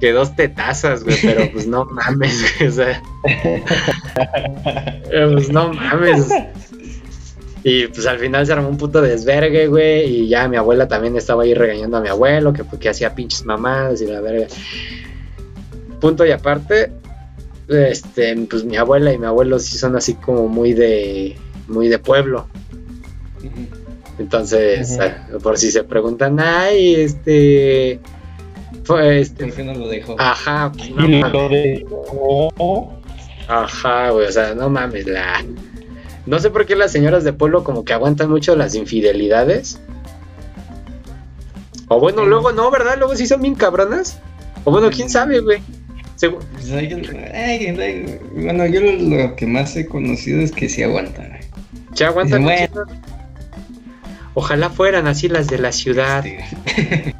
[0.00, 3.02] que dos tetazas, güey, pero pues no mames, güey, o sea,
[5.10, 6.28] pues no mames.
[7.62, 10.22] Y pues al final se armó un puto desvergue, güey.
[10.22, 13.44] Y ya mi abuela también estaba ahí regañando a mi abuelo, que porque hacía pinches
[13.44, 14.46] mamadas y la verga.
[16.00, 16.90] Punto y aparte,
[17.68, 21.36] este, pues mi abuela y mi abuelo sí son así como muy de,
[21.68, 22.46] muy de pueblo.
[24.18, 24.98] Entonces,
[25.42, 28.00] por si se preguntan, ay, este,
[28.84, 30.16] fue este, ¿Por qué no lo dejo?
[30.18, 31.82] ajá, pues, no Y mames.
[31.82, 32.92] lo
[33.48, 35.44] Ajá, güey, o sea, no mames, la...
[36.26, 39.80] No sé por qué las señoras de pueblo como que aguantan mucho las infidelidades.
[41.88, 42.96] O bueno, luego no, ¿verdad?
[42.98, 44.18] Luego sí son bien cabronas.
[44.64, 45.60] O bueno, quién sabe, güey.
[46.20, 50.68] Segu- Pues hay- hay- hay- bueno, yo lo, lo que más he conocido es que
[50.68, 51.28] sí aguantan.
[51.30, 51.40] güey.
[51.94, 52.68] Se aguantan Bueno.
[52.84, 52.92] mucho.
[54.34, 56.24] Ojalá fueran así las de la ciudad.
[56.24, 57.16] Este,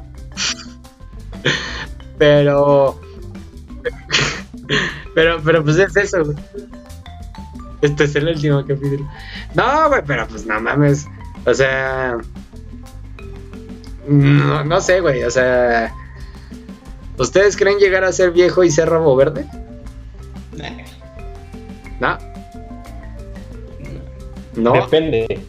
[2.21, 3.01] Pero.
[5.15, 6.37] pero, pero pues es eso, güey.
[7.81, 9.09] Este es el último capítulo.
[9.55, 11.07] No, güey, pero pues no mames.
[11.47, 12.19] O sea.
[14.07, 15.23] No, no sé, güey.
[15.23, 15.91] O sea.
[17.17, 19.47] ¿Ustedes creen llegar a ser viejo y ser rabo verde?
[21.99, 22.19] No.
[24.57, 24.73] No.
[24.73, 25.41] Depende.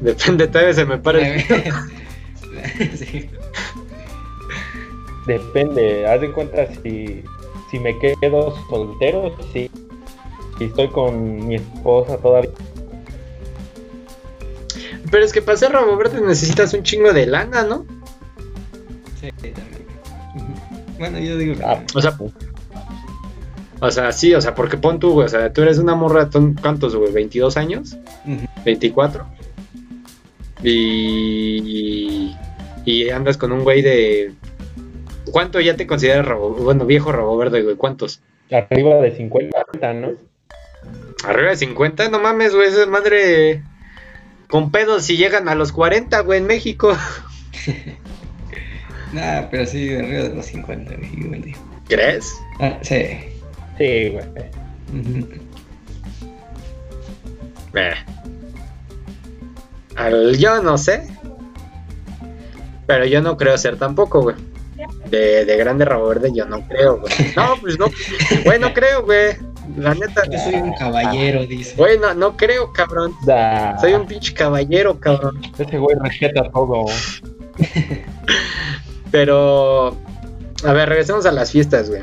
[0.00, 1.18] Depende, todavía se me para.
[2.96, 3.28] Sí.
[5.26, 6.06] Depende.
[6.06, 7.22] Haz de cuenta si,
[7.70, 9.70] si me quedo soltero, sí.
[10.58, 12.50] Si estoy con mi esposa todavía.
[15.10, 17.84] Pero es que para ser verde necesitas un chingo de lana, ¿no?
[19.20, 19.82] Sí, también.
[20.98, 22.16] Bueno, yo digo que Ah, O sea,
[23.80, 26.30] O sea, sí, o sea, porque pon tú, güey, o sea, tú eres una morra,
[26.30, 27.12] ¿tú- ¿cuántos, güey?
[27.12, 27.96] ¿22 años?
[28.24, 28.46] Ujú.
[28.64, 29.24] ¿24?
[30.62, 32.36] Y,
[32.84, 34.32] y andas con un güey de...
[35.32, 37.74] ¿Cuánto ya te consideras rabo, bueno, viejo rabo verde, güey?
[37.76, 38.20] ¿Cuántos?
[38.50, 40.12] Arriba de 50, ¿no?
[41.24, 42.08] ¿Arriba de 50?
[42.10, 43.62] No mames, güey, esa madre...
[44.48, 46.94] Con pedos si llegan a los 40, güey, en México.
[49.12, 51.58] Nah, pero sí, arriba de los 50, güey, igual digo.
[51.86, 52.32] ¿Crees?
[52.60, 53.18] Ah, sí.
[53.76, 54.24] Sí, güey.
[57.74, 57.94] Eh.
[59.96, 61.06] Al- yo no sé.
[62.86, 64.36] Pero yo no creo ser tampoco, güey.
[65.10, 67.12] De, de grande rabo verde yo no creo, güey.
[67.36, 67.86] No, pues no.
[68.44, 69.36] Güey, no creo, güey.
[69.76, 70.22] La neta.
[70.30, 71.74] Yo soy un caballero, dice.
[71.76, 73.12] Güey, no, no creo, cabrón.
[73.26, 75.40] Da- Soy un pinche caballero, cabrón.
[75.58, 76.84] Ese güey respeta todo.
[79.10, 79.96] Pero.
[80.64, 82.02] A ver, regresemos a las fiestas, güey.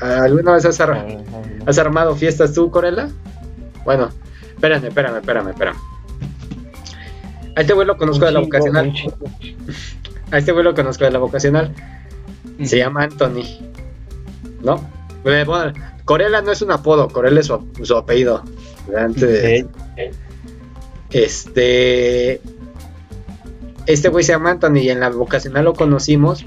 [0.00, 1.18] ¿Alguna vez has, ar-
[1.66, 3.08] has armado fiestas tú, Corella?
[3.84, 4.10] Bueno,
[4.54, 5.76] espérame, espérame, espérame, espérame.
[7.56, 8.48] A este güey lo conozco de la Un
[10.32, 11.72] A este güey lo conozco de la vocacional.
[12.56, 12.66] Ujú.
[12.66, 13.44] Se llama Anthony.
[14.62, 14.76] ¿No?
[15.24, 15.72] Eh, Bueno,
[16.04, 18.42] Corella no es un apodo, Corella es su, su apellido.
[18.96, 19.66] Antes,
[21.10, 22.40] este.
[23.86, 26.44] Este güey se llama Anthony y en la vocacional lo conocimos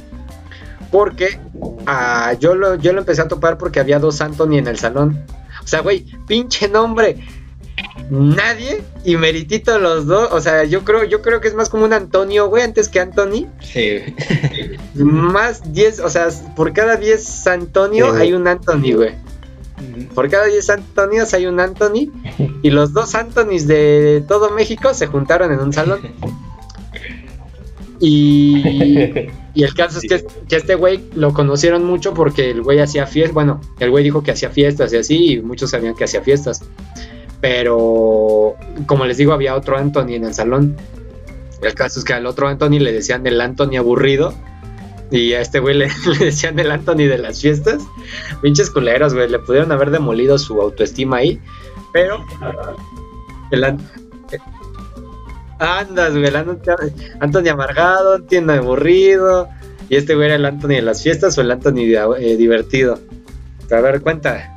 [0.91, 1.37] porque
[1.85, 5.25] ah, yo, lo, yo lo empecé a topar porque había dos Anthony en el salón.
[5.63, 7.17] O sea, güey, pinche nombre.
[8.09, 10.29] Nadie y meritito los dos.
[10.31, 12.99] O sea, yo creo, yo creo que es más como un Antonio, güey, antes que
[12.99, 13.47] Anthony.
[13.61, 14.77] Sí, güey.
[14.95, 18.21] Más 10, o sea, por cada 10 Antonio Sí.
[18.21, 19.13] hay un Anthony, güey.
[19.77, 20.05] Ujú.
[20.13, 22.11] Por cada 10 Antonios hay un Anthony.
[22.61, 25.99] Y los dos Antonys de todo México se juntaron en un salón.
[27.99, 32.79] Y, y el caso es que, que este güey lo conocieron mucho porque el güey
[32.79, 33.33] hacía fiestas.
[33.33, 36.61] Bueno, el güey dijo que hacía fiestas y así, y muchos sabían que hacía fiestas.
[37.47, 38.55] Pero,
[38.87, 40.75] como les digo, había otro Anthony en el salón.
[41.61, 44.33] El caso es que al otro Anthony le decían el Anthony aburrido.
[45.11, 47.83] Y a este güey le, decían el Anthony de las fiestas.
[48.41, 49.29] Pinches culeros, güey.
[49.29, 51.39] Le pudieron haber demolido su autoestima ahí.
[51.93, 52.25] Pero.
[53.51, 53.89] El An-
[55.59, 56.25] Andas, güey.
[56.25, 56.35] El
[57.19, 59.49] Anthony, amargado, Anthony aburrido.
[59.87, 62.97] Y este güey era el Anthony de las fiestas o el Anthony eh, divertido.
[63.69, 64.54] A ver, cuenta.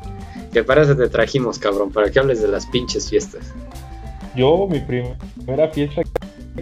[0.59, 1.93] Que para eso te trajimos, cabrón.
[1.93, 3.55] Para que hables de las pinches fiestas.
[4.35, 6.03] Yo, mi primera fiesta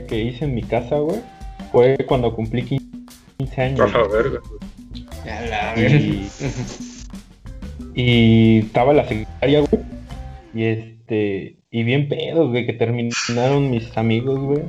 [0.07, 1.23] que hice en mi casa, güey,
[1.73, 2.79] fue cuando cumplí
[3.39, 3.81] 15 años.
[3.81, 5.33] Por favor, güey.
[5.33, 5.97] A la verga.
[5.97, 6.29] Y,
[7.95, 9.83] y estaba la secretaria, güey.
[10.53, 11.57] Y este.
[11.71, 14.63] Y bien pedos, güey, que terminaron mis amigos, güey.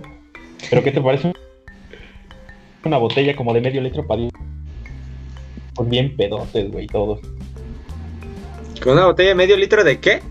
[0.69, 1.33] Pero ¿qué te parece?
[2.85, 4.21] Una botella como de medio litro para
[5.75, 7.19] Pues bien pedotes, güey, todos.
[8.79, 10.21] ¿Con una botella de medio litro de qué?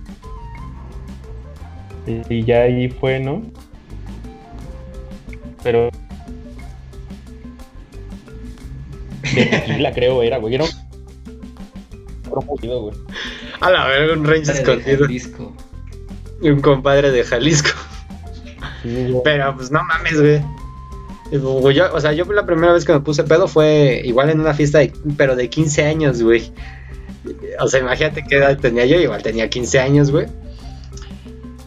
[2.07, 3.43] Y, y ya ahí fue, ¿no?
[5.63, 5.91] Pero.
[9.35, 10.55] De tequila, creo, era, güey.
[10.55, 10.71] Era un.
[12.61, 12.95] Güey.
[13.61, 14.99] A la verga, un range de escondido.
[15.07, 15.53] Jalisco.
[16.43, 17.71] Y un compadre de Jalisco.
[18.83, 19.15] Sí.
[19.25, 20.43] Pero pues no mames, güey.
[21.33, 24.55] Yo, o sea, yo la primera vez que me puse pedo fue igual en una
[24.55, 26.53] fiesta, de- pero de 15 años, güey.
[27.61, 30.27] O sea, imagínate qué edad tenía yo, igual tenía 15 años, güey.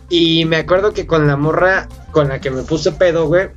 [0.10, 3.50] Y me acuerdo que con la morra con la que me puse pedo, güey,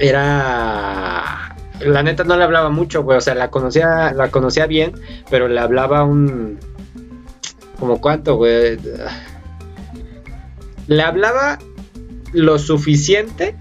[0.00, 1.56] era...
[1.80, 3.18] La neta no le hablaba mucho, güey.
[3.18, 4.92] O sea, la conocía, la conocía bien,
[5.30, 6.58] pero le hablaba un...
[7.78, 8.78] ¿Como cuánto, güey?
[10.86, 11.58] Le hablaba
[12.32, 13.56] lo suficiente.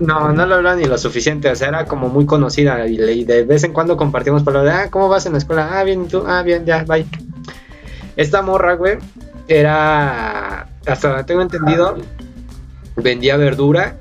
[0.00, 3.44] No, no le hablaba ni lo suficiente, o sea, era como muy conocida y, de
[3.44, 5.70] vez en cuando compartimos palabras de, ah, ¿cómo vas en la escuela?
[5.72, 6.22] Ah, bien, ¿y tú?
[6.26, 7.04] Ah, bien, ya, bye.
[8.16, 8.98] Esta morra, güey,
[9.48, 11.96] era, hasta donde tengo entendido,
[12.96, 13.96] vendía verdura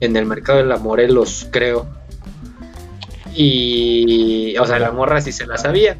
[0.00, 1.86] en el mercado de la Morelos, creo.
[3.34, 5.96] Y, o sea, la morra sí se la sabía.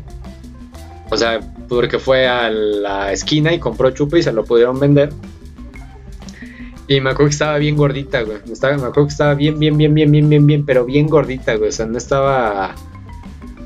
[1.10, 5.12] O sea, porque fue a la esquina y compró chupe y se lo pudieron vender.
[6.96, 8.38] Y me acuerdo que estaba bien gordita, güey.
[8.52, 11.54] Estaba, me acuerdo que estaba bien, bien, bien, bien, bien, bien, bien, pero bien gordita,
[11.56, 11.68] güey.
[11.70, 12.74] O sea, no estaba.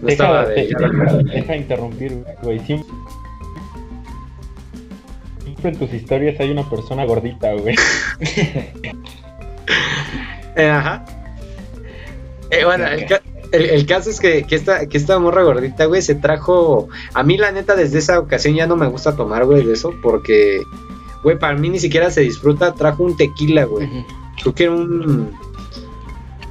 [0.01, 0.67] No Deja, estaba de, de.
[0.67, 2.59] deja, deja interrumpir, güey.
[2.61, 2.89] Siempre,
[5.43, 7.75] siempre en tus historias hay una persona gordita, güey.
[10.59, 11.05] Eh, ajá.
[12.51, 13.21] Eh, bueno, el, ca-
[13.53, 16.89] el- el caso es que, que esta, que esta morra gordita, güey, se trajo.
[17.13, 19.93] A mí, la neta, desde esa ocasión ya no me gusta tomar, güey, de eso,
[20.03, 20.63] porque,
[21.27, 22.73] güey, para mí ni siquiera se disfruta.
[22.73, 23.85] Trajo un tequila, güey.
[23.87, 24.05] Ujú.
[24.41, 25.33] Creo que era un.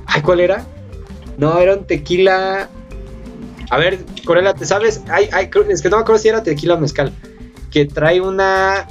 [0.05, 0.65] Ay, ¿cuál era?
[1.37, 2.67] No, era un tequila.
[3.69, 5.01] A ver, Corela, ¿te sabes?
[5.07, 7.13] Ay, ay, creo- es que no me acuerdo si era tequila o mezcal.
[7.71, 8.85] Que trae una.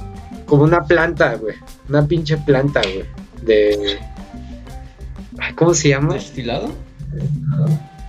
[0.47, 1.53] Como una planta, güey.
[1.87, 3.05] Una pinche planta, güey.
[3.43, 3.99] De.
[5.37, 6.15] Ay, ¿Cómo se llama?
[6.15, 6.71] ¿Destilado?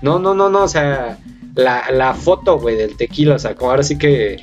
[0.01, 0.63] No, no, no, no.
[0.65, 1.19] O sea,
[1.55, 3.35] la, la foto, güey, del tequila.
[3.35, 4.39] O sea, como ahora sí que.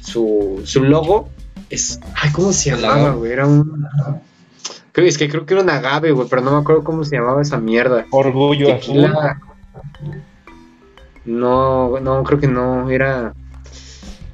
[0.00, 1.28] Su, su logo
[1.72, 2.00] es.
[2.14, 3.32] Ay, ¿cómo se llamaba, güey?
[3.32, 3.86] Era un.
[4.92, 7.16] Creo, es que creo que era un agave, güey, pero no me acuerdo cómo se
[7.16, 8.06] llamaba esa mierda.
[8.10, 9.02] Orgullo azul.
[9.02, 9.40] Tequila.
[11.24, 13.32] No, no, creo que no, era.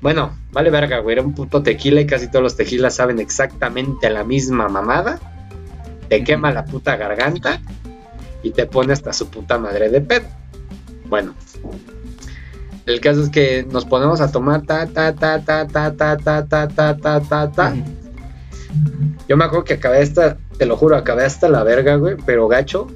[0.00, 4.10] Bueno, vale verga, güey, era un puto tequila y casi todos los tequilas saben exactamente
[4.10, 5.20] la misma mamada.
[6.08, 7.60] Te quema la puta garganta
[8.42, 10.26] y te pone hasta su puta madre de pedo.
[11.06, 11.34] Bueno,
[12.88, 16.46] el caso es que nos ponemos a tomar ta ta ta ta ta ta ta
[16.46, 17.74] ta ta ta ta ta.
[19.28, 22.48] Yo me acuerdo que acabé hasta, te lo juro, acabé hasta la verga, güey, pero
[22.48, 22.86] gacho.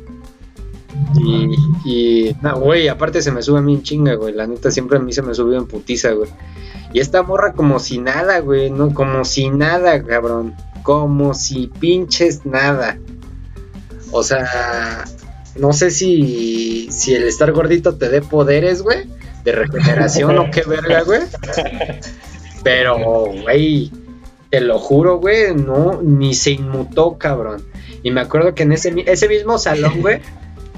[1.14, 4.33] Y, y no, güey, aparte se me sube a mí en chinga, güey.
[4.33, 6.31] La neta siempre a mí se me subió en putiza, güey.
[6.94, 8.94] Y esta morra como si nada, güey, ¿no?
[8.94, 10.55] Como si nada, cabrón.
[10.83, 12.98] Como si pinches nada.
[14.11, 15.05] O sea,
[15.57, 19.07] no sé si, si el estar gordito te dé poderes, güey,
[19.44, 21.20] de regeneración o qué verga, güey.
[22.62, 22.96] Pero,
[23.42, 23.90] güey,
[24.50, 27.62] te lo juro, güey, no, ni se inmutó, cabrón.
[28.02, 30.20] Y me acuerdo que en ese, ese mismo salón, güey,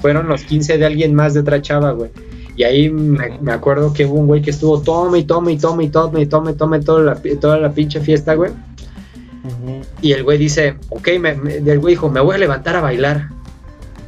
[0.01, 2.09] fueron los 15 de alguien más de otra chava, güey.
[2.57, 5.57] Y ahí me, me acuerdo que hubo un güey que estuvo tome y tome y
[5.57, 8.51] tome y tome y tome y tome toda la, toda la pinche fiesta, güey.
[10.01, 12.81] Y el güey dice, ok, me, me- el güey dijo, me voy a levantar a
[12.81, 13.29] bailar.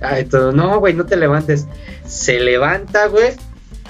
[0.01, 0.15] Ah,
[0.53, 1.67] no, güey, no te levantes.
[2.05, 3.31] Se levanta, güey.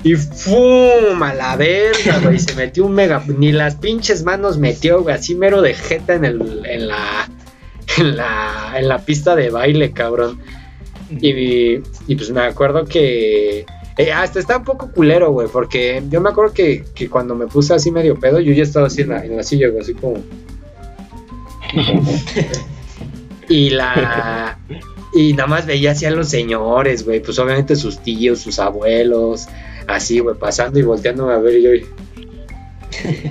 [0.08, 1.22] Y ¡fum!
[1.22, 2.39] A la verga, güey.
[2.39, 3.22] Se metió un mega.
[3.28, 5.15] Ni las pinches manos metió, güey.
[5.15, 7.30] Así mero de jeta en, el, en, la,
[7.98, 10.39] en, la, en la pista de baile, cabrón.
[11.10, 11.76] Y,
[12.08, 13.65] y pues me acuerdo que.
[13.98, 15.48] eh, hasta está un poco culero, güey.
[15.48, 18.88] Porque yo me acuerdo que, que cuando me puse así medio pedo, yo ya estaba
[18.88, 19.82] así en la, en la silla, güey.
[19.82, 20.24] Así como.
[23.50, 24.60] Y la.
[25.13, 27.22] Y nada más veía así a los señores, güey.
[27.22, 29.48] Pues obviamente sus tíos, sus abuelos,
[29.88, 31.56] así, güey, pasando y volteando a ver.
[31.58, 31.69] Y yo.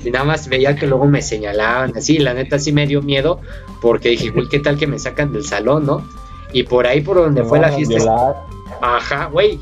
[0.05, 2.19] Y nada más veía que luego me señalaban así.
[2.19, 3.41] La neta sí me dio miedo.
[3.83, 6.09] Porque dije, güey, ¿qué tal que me sacan del salón, no?
[6.53, 7.95] Y por ahí, por donde Me fue la fiesta.
[7.97, 8.37] violar.
[8.81, 9.59] Ajá, güey.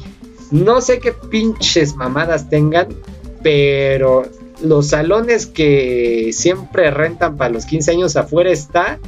[0.50, 2.88] No sé qué pinches mamadas tengan,
[3.42, 4.22] pero
[4.62, 8.98] los salones que siempre rentan para los 15 años afuera está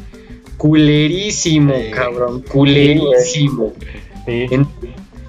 [0.56, 1.90] culerísimo, Sí.
[1.92, 3.72] cabrón, culerísimo.
[4.26, 4.46] Sí.
[4.50, 4.66] En-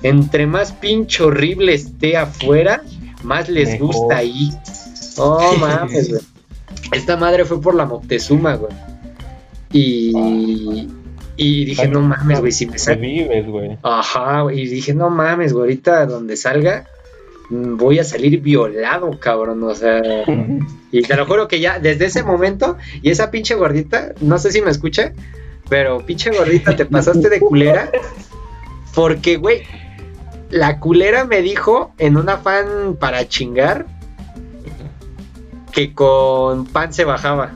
[0.04, 2.84] entre más pinche horrible esté afuera,
[3.24, 3.88] más les Mejor.
[3.88, 4.52] gusta ahí.
[5.18, 6.22] Oh, mames, güey.
[6.92, 8.72] Esta madre fue por la Moctezuma, güey.
[9.72, 10.88] Y,
[11.36, 13.78] y dije, no mames, güey, si me Te sacan vives, güey.
[13.84, 16.86] Ajá, güey, y dije, no mames, güey, ahorita donde salga
[17.50, 20.02] mm, voy a salir violado, cabrón, o sea,
[20.92, 24.52] y te lo juro que ya desde ese momento, y esa pinche gordita, no sé
[24.52, 25.12] si me escucha,
[25.70, 27.92] pero pinche gordita, te pasaste de culera,
[28.96, 29.64] porque, güey,
[30.50, 33.86] la culera me dijo en un afán para chingar
[35.72, 37.52] que con pan se bajaba.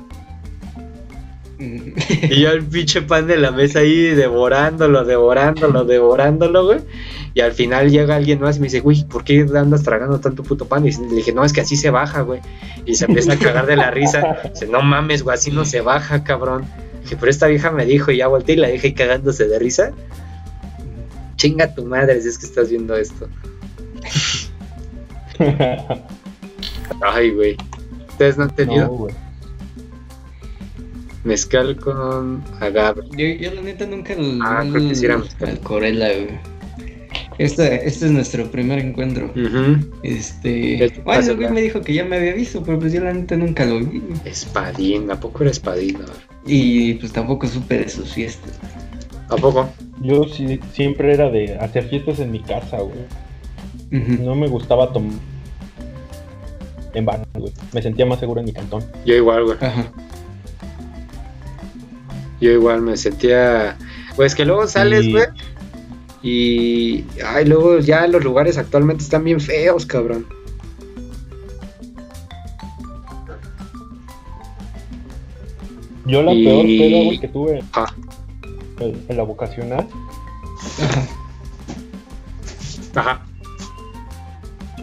[1.60, 6.80] Y yo el pinche pan de la mesa ahí devorándolo, devorándolo, devorándolo, güey.
[7.34, 10.44] Y al final llega alguien más y me dice, güey, ¿por qué andas tragando tanto
[10.44, 10.86] puto pan?
[10.86, 12.42] Y le dije, no, es que así se baja, güey.
[12.86, 14.38] Y se empieza a cagar de la risa.
[14.52, 16.66] Dice, no mames, güey, así no se baja, cabrón.
[17.04, 19.92] Dije, pero esta vieja me dijo y ya volteé y la dejé cagándose de risa.
[21.42, 23.28] Chinga tu madre si es que estás viendo esto.
[27.02, 27.58] Ay, güey.
[28.10, 29.08] ¿Ustedes no han tenido No,
[31.24, 33.02] mezcal con agave?
[33.18, 35.50] Yo, yo la neta nunca el, Ah, creo que sí era mezcal.
[35.50, 36.40] al Corella, güey.
[37.40, 39.32] Este, este es nuestro primer encuentro.
[39.36, 39.90] Ujú.
[40.04, 40.78] Este.
[40.78, 43.02] ¿Qué te Bueno, el güey me dijo que ya me había visto, pero pues yo
[43.02, 44.04] la neta nunca lo vi.
[44.26, 45.98] Espadín, ¿a poco era espadín?
[46.46, 48.60] Y pues tampoco supe de sus fiestas.
[49.32, 49.70] ¿A poco?
[50.02, 53.00] Yo sí, siempre era de hacer fiestas en mi casa, güey.
[54.20, 55.14] No me gustaba tomar
[56.94, 57.52] en bar, güey.
[57.74, 58.84] Me sentía más seguro en mi cantón.
[59.06, 59.58] Yo igual, güey.
[59.62, 59.86] Ajá.
[62.42, 63.78] Yo igual me sentía.
[64.16, 65.26] Pues que luego sales, Y- güey.
[66.24, 67.06] Y.
[67.26, 70.26] Ay, luego ya los lugares actualmente están bien feos, cabrón.
[76.06, 77.96] Yo la Y- peor peda, güey, que tuve Ajá.
[78.82, 79.88] En, en la vocacional
[82.96, 83.26] Ajá.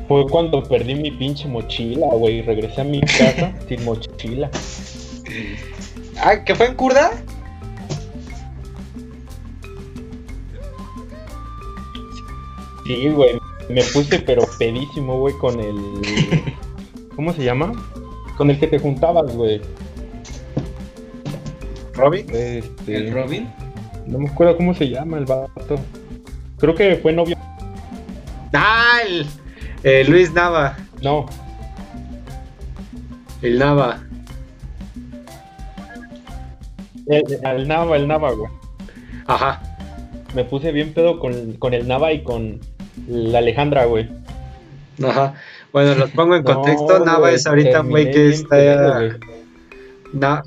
[0.07, 2.43] Fue cuando perdí mi pinche mochila, güey.
[2.43, 4.51] Regresé a mi casa sin mochila.
[6.21, 7.11] Ah, ¿que fue en Curda?
[12.87, 13.39] Sí, güey.
[13.69, 15.77] Me puse pero pedísimo, güey, con el...
[17.17, 17.73] ¿Cómo se llama?
[18.39, 19.61] Con el que te juntabas, güey.
[21.93, 22.27] ¿Robin?
[22.31, 23.49] Este, El Robin.
[24.09, 25.77] No me acuerdo cómo se llama el vato.
[26.59, 27.37] Creo que fue novio.
[28.53, 29.27] Ah, el.
[29.85, 30.77] eh, Luis Nava.
[31.03, 31.27] No,
[33.43, 34.01] El Nava.
[37.07, 38.51] el, el Nava, el Nava, güey.
[39.27, 39.63] Ajá.
[40.35, 42.61] Me puse bien pedo con, con el Nava y con
[43.07, 44.09] la Alejandra, güey.
[45.07, 45.35] Ajá.
[45.73, 47.05] Bueno, los pongo en No, contexto.
[47.05, 48.49] Nava es ahorita un güey que está.
[48.57, 49.01] pedo.
[50.13, 50.43] Na-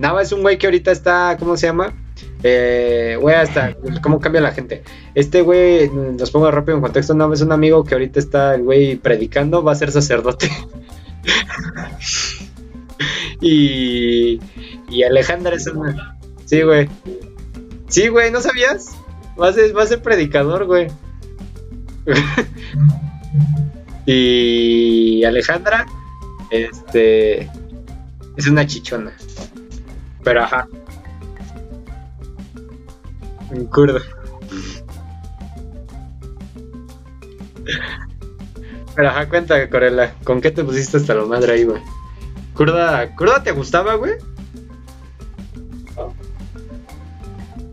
[0.00, 1.92] Nava es un güey que ahorita está, ¿cómo se llama?
[2.42, 4.82] Eh, güey, hasta, ¿cómo cambia la gente?
[5.14, 8.62] Este güey, los pongo rápido en contexto, Nava es un amigo que ahorita está el
[8.62, 10.50] güey predicando, va a ser sacerdote.
[13.42, 14.40] y,
[14.88, 16.16] y Alejandra es una...
[16.46, 16.88] Sí, güey.
[17.88, 18.96] Sí, güey, ¿no sabías?
[19.38, 20.86] Va a ser, va a ser predicador, güey.
[24.06, 25.84] y Alejandra,
[26.50, 27.50] este,
[28.38, 29.12] es una chichona.
[30.24, 30.68] Pero ajá.
[33.50, 34.00] Un kurdo.
[38.94, 40.14] Pero ajá, cuenta, Corella.
[40.24, 41.80] ¿Con qué te pusiste hasta la madre ahí, güey?
[42.54, 44.12] ¿Kurda, ¿Kurda te gustaba, güey?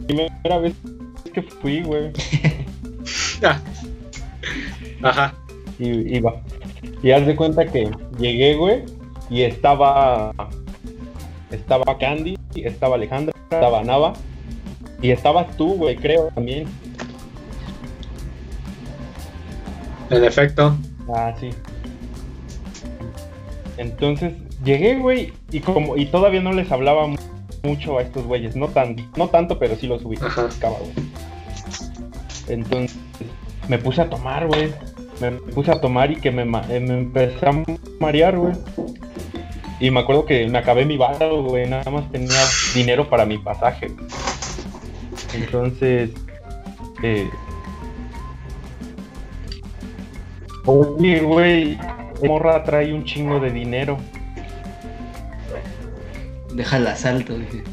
[0.05, 0.73] Primera vez
[1.33, 2.11] que fui, güey.
[3.43, 3.61] Ah.
[5.03, 5.33] Ajá.
[5.77, 6.41] Y iba.
[7.03, 8.83] Y haz de cuenta que llegué, güey,
[9.29, 10.31] y estaba.
[11.51, 14.13] Estaba Candy, estaba Alejandra, estaba Nava,
[15.01, 16.67] y estabas tú, güey, creo también.
[20.09, 20.75] En efecto.
[21.13, 21.49] Ah, sí.
[23.77, 24.33] Entonces
[24.63, 27.17] llegué, güey, y como y todavía no les hablaba mu-
[27.63, 30.91] mucho a estos güeyes, no tan, no tanto, pero sí los ubicaba, güey.
[32.47, 32.97] Entonces
[33.67, 34.71] me puse a tomar, güey.
[35.19, 37.63] Me puse a tomar y que me, eh, me empecé a
[37.99, 38.53] marear, güey.
[39.79, 41.69] Y me acuerdo que me acabé mi barro, güey.
[41.69, 42.39] Nada más tenía
[42.73, 43.91] dinero para mi pasaje.
[45.33, 46.09] Entonces,
[47.03, 47.29] eh,
[50.65, 51.77] oye, güey,
[52.23, 53.97] morra trae un chingo de dinero.
[56.53, 57.63] Déjala salto, dije.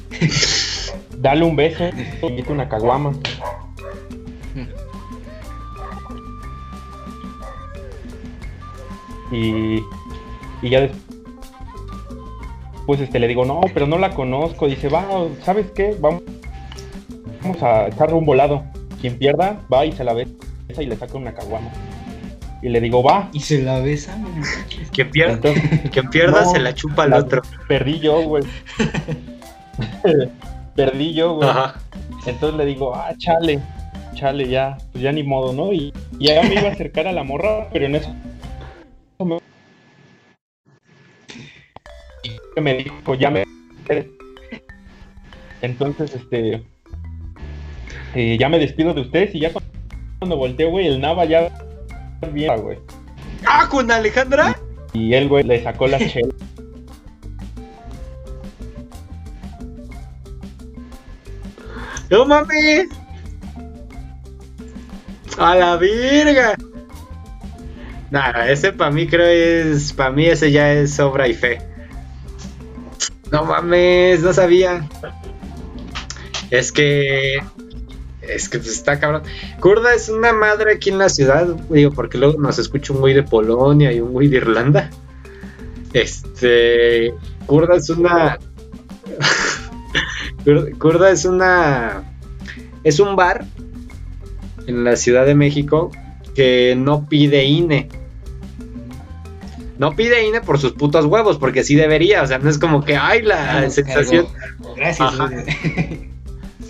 [1.16, 1.88] Dale un beso
[2.22, 3.12] y una caguama.
[9.32, 9.82] Y,
[10.62, 11.13] y ya después
[12.86, 14.66] pues este le digo, no, pero no la conozco.
[14.66, 15.04] Dice, va,
[15.42, 15.96] ¿sabes qué?
[16.00, 16.22] Vamos,
[17.42, 18.64] vamos a echarle un volado.
[19.00, 20.30] Quien pierda, va y se la besa
[20.78, 21.70] y le saca una caguama.
[22.62, 23.28] Y le digo, va.
[23.32, 24.16] Y se la besa,
[24.92, 27.42] Quien pierda, Entonces, quien pierda no, se la chupa al la- otro.
[27.68, 28.44] Perdí yo, güey.
[30.74, 31.48] Perdí yo, güey.
[31.48, 31.74] Ajá.
[32.26, 33.60] Entonces le digo, ah, chale,
[34.14, 35.72] chale, ya, pues ya ni modo, ¿no?
[35.72, 38.14] Y, y ya me iba a acercar a la morra, pero en eso
[42.56, 43.44] y me dijo, ya me...
[45.60, 46.62] Entonces, este,
[48.14, 49.50] eh, ya me despido de ustedes y ya
[50.18, 51.50] cuando, volteo, güey, el Nava ya
[52.32, 52.78] bien, güey.
[53.46, 54.58] ¡Ah, con Alejandra!
[54.92, 56.34] Y él, güey, le sacó las chelas.
[62.10, 62.88] ¡No mames!
[65.38, 66.54] ¡A la virga!
[68.10, 69.92] Nada, ese para mí creo es.
[69.92, 71.58] Para mí ese ya es obra y fe.
[73.32, 74.88] No mames, no sabía.
[76.50, 77.36] Es que.
[78.22, 79.22] Es que pues, está cabrón.
[79.60, 83.12] Kurda es una madre aquí en la ciudad, digo, porque luego nos escucha un güey
[83.14, 84.90] de Polonia y un güey de Irlanda.
[85.92, 87.14] Este.
[87.46, 88.38] Kurda es una.
[90.44, 92.04] Kur- Kurda es una.
[92.82, 93.44] Es un bar
[94.66, 95.90] en la Ciudad de México
[96.34, 97.88] que no pide INE.
[99.78, 102.22] No pide INE por sus putos huevos, porque sí debería.
[102.22, 104.26] O sea, no es como que hay la sensación.
[104.26, 104.74] cargo.
[104.76, 105.12] Gracias.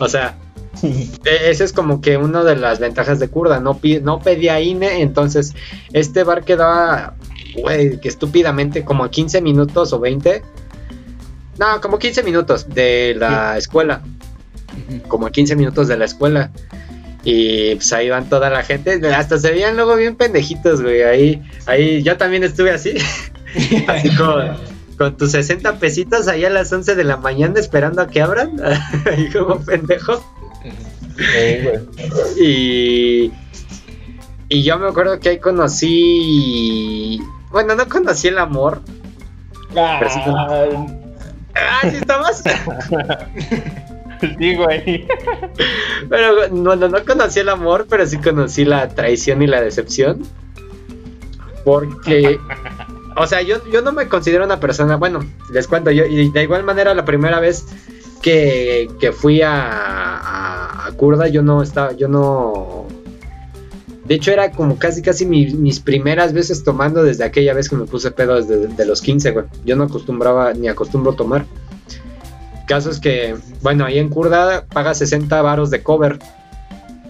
[0.00, 0.36] O sea,
[0.82, 3.60] e- esa es como que una de las ventajas de Kurda.
[3.60, 5.54] No, no pedía INE, entonces
[5.92, 7.14] este bar quedaba,
[7.56, 10.42] güey, que estúpidamente como a 15 minutos o 20.
[11.58, 14.02] No, como 15 minutos de la escuela.
[15.06, 16.50] Como a 15 minutos de la escuela.
[17.24, 19.00] Y pues ahí van toda la gente.
[19.14, 21.02] Hasta se veían luego bien pendejitos, güey.
[21.02, 22.94] Ahí, ahí yo también estuve así.
[23.86, 24.56] así con,
[24.98, 28.60] con tus 60 pesitos ahí a las 11 de la mañana esperando a que abran.
[29.10, 30.22] ahí como pendejo.
[32.40, 33.30] Y,
[34.48, 37.20] y yo me acuerdo que ahí conocí.
[37.50, 38.82] Bueno, no conocí el amor.
[39.72, 40.66] Pero sí Ah,
[41.56, 42.42] Ah, sí estabas.
[44.38, 45.06] sí, güey.
[46.08, 50.22] Pero no, no, no conocí el amor, pero sí conocí la traición y la decepción.
[51.64, 52.38] Porque,
[53.16, 56.42] o sea, yo, yo no me considero una persona, bueno, les cuento, yo, y de
[56.42, 57.64] igual manera la primera vez
[58.22, 62.86] que, que fui a, a, a Kurda, yo no estaba, yo no...
[64.04, 67.76] De hecho, era como casi, casi mi- mis primeras veces tomando desde aquella vez que
[67.76, 69.46] me puse pedo desde de los 15, güey.
[69.64, 71.46] Yo no acostumbraba, ni acostumbro tomar.
[72.66, 76.18] Caso es que, bueno, ahí en Kurda paga 60 varos de cover.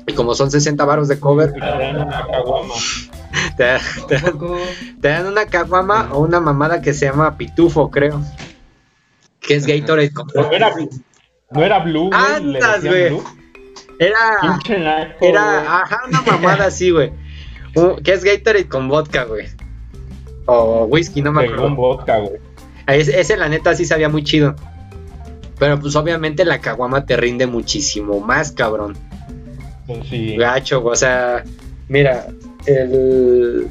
[0.07, 2.75] Y como son 60 varos de cover, te dan una caguama.
[3.57, 3.65] te,
[4.09, 4.59] te dan, Poco-
[5.01, 8.21] te dan una caguama o una mamada que se llama pitufo, creo.
[9.41, 10.73] Que es Gatorade con No era,
[11.51, 13.09] no era Blue, Andas, güey.
[13.11, 13.25] Blue.
[13.99, 17.13] Era, naco, era, ajá, una mamada así, güey.
[18.03, 19.47] Que es Gatorade con vodka, güey.
[20.47, 21.77] O whisky, no me Pegó un acuerdo.
[21.77, 22.41] vodka, güey.
[22.87, 24.55] Ese, ese, la neta sí sabía muy chido.
[25.59, 28.97] Pero pues obviamente la caguama te rinde muchísimo más, cabrón.
[29.87, 30.37] Pues sí.
[30.37, 31.45] Gacho, o sea,
[31.89, 32.27] mira,
[32.67, 33.69] el...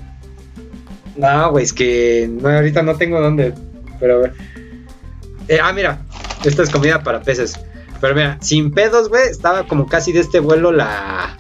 [1.15, 3.53] No, güey, es que no, ahorita no tengo dónde,
[3.99, 4.17] pero...
[4.17, 4.33] a ver.
[5.47, 5.99] Eh, ah, mira,
[6.45, 7.59] esta es comida para peces.
[7.99, 11.35] Pero mira, sin pedos, güey, estaba como casi de este vuelo la...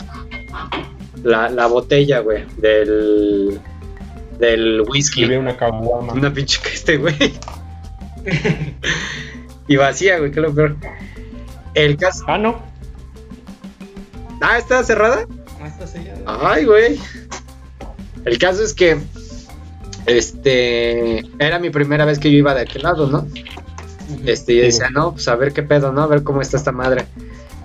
[1.23, 3.59] La, la botella, güey, del...
[4.39, 5.23] Del whisky.
[5.23, 6.13] Una caguama.
[6.13, 7.15] Una pinche que este, güey.
[9.67, 10.75] y vacía, güey, que es lo peor.
[11.73, 12.23] El caso...
[12.27, 12.61] Ah, no.
[14.41, 15.25] Ah, ¿está cerrada?
[15.61, 16.21] Ah, está sellado.
[16.25, 16.99] Ay, güey.
[18.25, 18.97] El caso es que.
[20.05, 21.19] Este.
[21.39, 23.25] Era mi primera vez que yo iba de aquel lado, ¿no?
[24.25, 26.01] Este, yo decía, no, pues a ver qué pedo, ¿no?
[26.01, 27.05] A ver cómo está esta madre.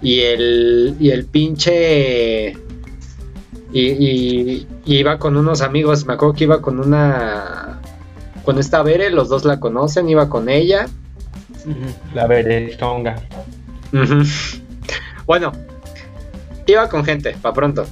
[0.01, 0.97] Y el.
[1.01, 2.53] Y el pinche.
[3.73, 6.07] Y, y- y iba con unos amigos.
[6.07, 7.81] Me acuerdo que iba con una.
[8.45, 10.87] Con esta Bere, los dos la conocen, iba con ella.
[12.15, 13.17] La berechonga.
[13.93, 14.23] Ujú.
[15.27, 15.53] Bueno,
[16.67, 17.87] iba con gente, pa' pronto.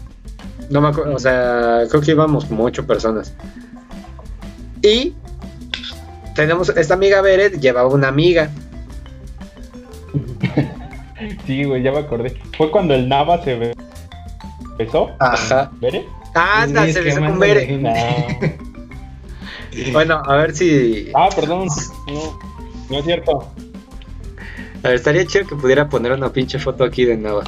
[0.70, 3.34] No me acuerdo, o sea, creo que íbamos como ocho personas.
[4.82, 5.14] Y
[6.34, 8.50] tenemos esta amiga Beret, llevaba una amiga.
[11.46, 12.36] Sí, güey, ya me acordé.
[12.56, 13.74] Fue cuando el Nava se be-
[14.76, 15.10] besó.
[15.18, 15.70] Ajá.
[15.80, 16.04] ¿Bere?
[16.34, 17.70] Anda, Sí, se es besó que con Beret.
[17.80, 17.92] No.
[19.92, 21.10] Bueno, a ver si.
[21.14, 21.68] Ah, perdón.
[22.06, 22.38] No,
[22.88, 23.52] no es cierto.
[24.86, 27.42] A ver, estaría chido que pudiera poner una pinche foto aquí de Nava.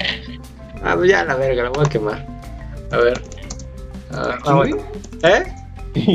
[0.82, 2.26] Ah, pues ya la verga, la voy a quemar.
[2.90, 3.22] A ver.
[4.10, 4.76] Ah, ¿Aquí, ah, bueno.
[5.22, 5.44] ¿Eh?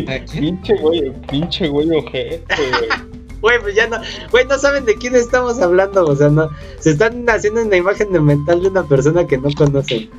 [0.10, 0.26] ¿A?
[0.34, 2.90] Pinche güey, pinche güey ojete, güey.
[3.42, 3.98] Güey, pues ya no.
[4.32, 6.06] Güey, no saben de quién estamos hablando.
[6.06, 6.50] O sea, no.
[6.80, 10.10] Se están haciendo una imagen de mental de una persona que no conocen.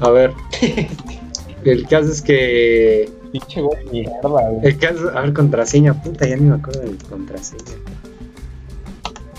[0.00, 0.34] A ver.
[1.64, 3.10] El caso es que.
[3.32, 4.66] Pinche güey mierda, güey.
[4.66, 5.10] El caso.
[5.14, 5.94] A ver, contraseña.
[6.02, 7.72] Puta, ya ni me acuerdo de mi contraseña.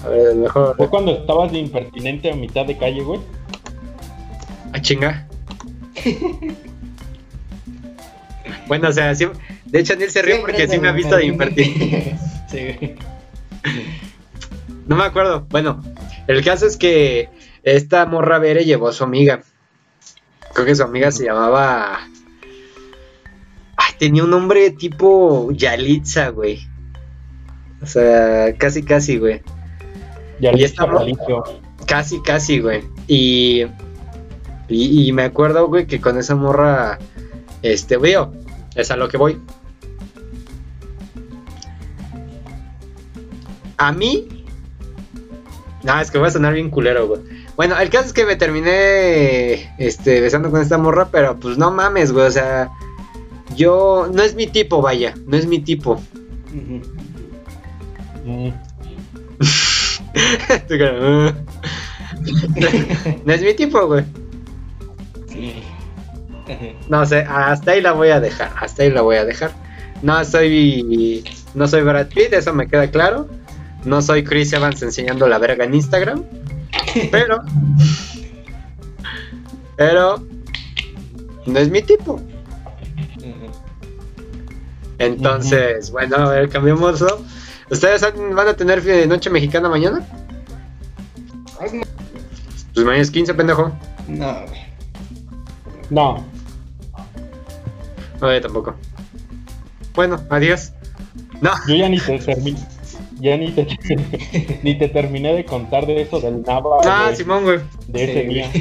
[0.04, 0.76] A ver, mejor.
[0.76, 3.20] Fue cuando estabas de impertinente a mitad de calle, güey.
[4.74, 5.28] A chinga.
[8.68, 9.28] bueno, o sea, sí,
[9.66, 12.16] de hecho Neil se rió Siempre porque sí me ha visto de impertinente.
[12.50, 12.96] Sí, güey.
[14.86, 15.48] No me acuerdo.
[15.50, 15.82] Bueno,
[16.28, 17.30] el caso es que
[17.64, 19.42] esta morra Bere llevó a su amiga.
[20.54, 22.08] Creo que su amiga se llamaba.
[23.76, 26.60] Ay, tenía un nombre tipo Yalitza, güey.
[27.82, 29.42] O sea, casi, casi, güey.
[30.40, 31.44] Ya Y le esta estaba limpio.
[31.86, 32.84] Casi, casi, güey.
[33.08, 33.66] Y,
[34.68, 37.00] y, y me acuerdo, güey, que con esa morra,
[37.62, 38.34] este, veo,
[38.76, 39.40] es a lo que voy.
[43.78, 44.28] A mí,
[45.84, 47.22] no, es que voy a sonar bien culero, güey.
[47.56, 51.72] Bueno, el caso es que me terminé, este, besando con esta morra, pero pues no
[51.72, 52.72] mames, güey, o sea,
[53.56, 56.02] yo, no es mi tipo, vaya, no es mi tipo.
[58.26, 58.50] Mm.
[60.68, 61.34] Tu cara, "Ah".
[63.26, 64.04] no es mi tipo, güey.
[65.28, 65.64] Sí.
[66.90, 69.52] No sé, hasta ahí la voy a dejar, hasta ahí la voy a dejar.
[70.02, 71.24] No soy
[71.56, 73.28] no soy Brad Pitt, eso me queda claro.
[73.86, 76.24] No soy Chris Evans enseñando la verga en Instagram.
[77.12, 77.42] Pero
[79.76, 80.24] pero
[81.46, 82.22] no es mi tipo.
[85.00, 87.04] Entonces, bueno, a ver, cambiamos.
[87.74, 90.06] ¿Ustedes han- van a tener fin de noche mexicana mañana?
[91.60, 93.72] Pues mañana es 15, pendejo.
[94.08, 94.62] No, güey.
[95.90, 96.26] No,
[98.22, 98.76] No, yo tampoco.
[99.96, 100.72] Bueno, adiós.
[101.42, 102.60] No, yo ya ni te terminé.
[103.20, 103.68] Ya ni te,
[104.64, 106.78] ni te terminé de contar de eso del Nava.
[106.86, 107.60] ah, güey, Simón, güey.
[107.88, 108.52] de ese Sí, día.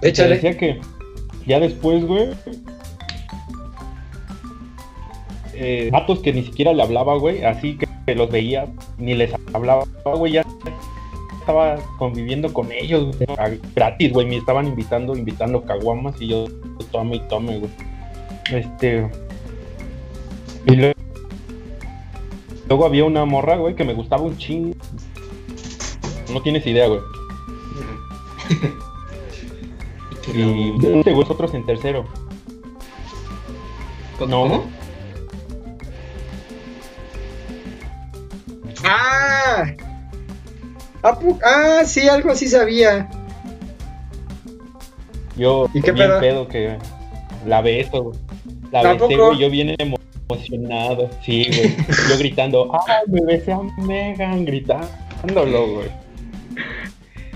[0.00, 0.34] Te Échale.
[0.36, 0.80] decía que
[1.46, 2.30] ya después, güey.
[5.58, 8.66] Eh, vatos que ni siquiera le hablaba, güey, así que, que los veía,
[8.98, 10.44] ni les hablaba, güey, ya
[11.40, 16.44] estaba conviviendo con ellos, güey, gratis, güey, me estaban invitando, invitando caguamas y yo
[16.92, 17.70] tome y tome, güey.
[18.52, 19.10] Este.
[20.66, 20.94] Y luego,
[22.68, 24.74] luego había una morra, güey, que me gustaba un chingo.
[26.32, 27.00] No tienes idea, güey.
[30.34, 32.04] Y este güey nosotros en tercero.
[34.28, 34.64] No.
[38.84, 39.64] Ah,
[41.02, 43.08] ¿A pu- ah, sí, algo así sabía.
[45.36, 46.20] Yo ¿Y qué pedo?
[46.20, 46.76] pedo que
[47.46, 48.18] la beso, güey.
[48.72, 49.08] La ¿Tampoco?
[49.08, 49.98] besé, güey, yo bien emo-
[50.28, 51.10] emocionado.
[51.24, 51.76] Sí, güey.
[52.08, 54.44] Yo gritando, ¡ah, me besé a Megan!
[54.44, 55.88] Gritándolo, güey.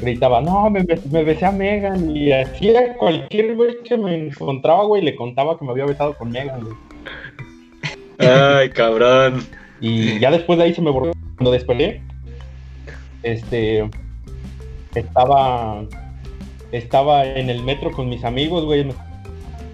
[0.00, 2.16] Gritaba, no, me, me besé a Megan.
[2.16, 6.16] Y así a cualquier güey que me encontraba, güey, le contaba que me había besado
[6.16, 6.74] con Megan, güey.
[8.18, 9.44] Ay, cabrón.
[9.80, 11.12] Y ya después de ahí se me borró.
[11.40, 12.02] Cuando desperté,
[13.22, 13.88] este,
[14.94, 15.82] estaba,
[16.70, 18.92] estaba en el metro con mis amigos, güey, me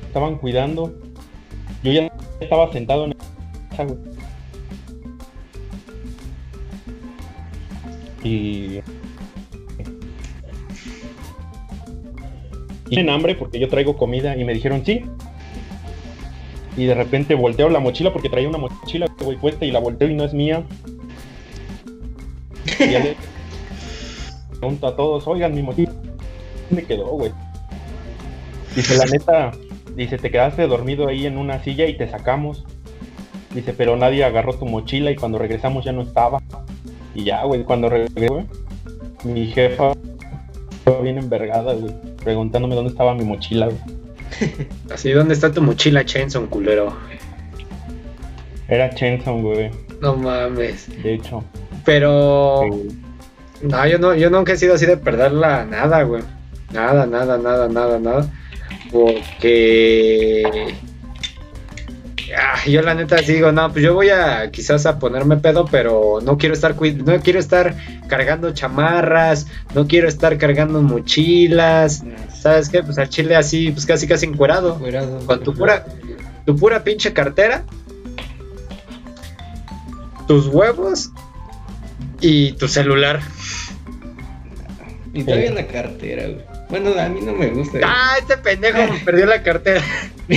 [0.06, 0.94] estaban cuidando.
[1.82, 2.08] Yo ya
[2.38, 3.16] estaba sentado en
[3.76, 3.98] la güey.
[8.22, 8.80] Y...
[12.88, 15.04] tienen hambre porque yo traigo comida y me dijeron sí.
[16.76, 20.08] Y de repente volteo la mochila porque traía una mochila, güey, puesta y la volteo
[20.08, 20.64] y no es mía.
[22.80, 25.92] Y pregunto a todos, oigan, mi mochila,
[26.70, 27.32] ¿dónde quedó, güey?
[28.74, 29.52] Dice, la neta,
[29.94, 32.64] dice, te quedaste dormido ahí en una silla y te sacamos.
[33.54, 36.42] Dice, pero nadie agarró tu mochila y cuando regresamos ya no estaba.
[37.14, 38.44] Y ya, güey, cuando regresé, güey,
[39.24, 39.92] mi jefa
[40.70, 43.78] estaba bien envergada, güey, preguntándome dónde estaba mi mochila, güey.
[44.92, 46.92] Así, ¿dónde está tu mochila, Chenson, culero?
[48.68, 49.70] Era Chenson, güey,
[50.02, 50.88] No mames.
[51.02, 51.42] de hecho.
[51.86, 52.60] Pero.
[52.70, 52.98] Sí.
[53.62, 56.22] No, yo no, yo nunca he sido así de perderla nada, güey.
[56.72, 58.28] Nada, nada, nada, nada, nada.
[58.92, 60.74] Porque.
[62.36, 66.18] ah, yo la neta digo, no, pues yo voy a quizás a ponerme pedo, pero
[66.22, 67.74] no quiero estar cuid- no quiero estar
[68.08, 72.04] cargando chamarras, no quiero estar cargando mochilas,
[72.38, 72.82] ¿sabes qué?
[72.82, 75.20] Pues al chile así, pues casi casi encuerado, Cuerado.
[75.24, 75.86] con tu pura
[76.44, 77.64] tu pura pinche cartera,
[80.28, 81.10] tus huevos
[82.20, 83.20] y tu celular.
[85.12, 86.44] Y todavía la cartera, güey.
[86.68, 87.78] Bueno, a mí no me gusta.
[87.78, 87.84] güey.
[87.86, 89.80] Ah, este pendejo me perdió la cartera.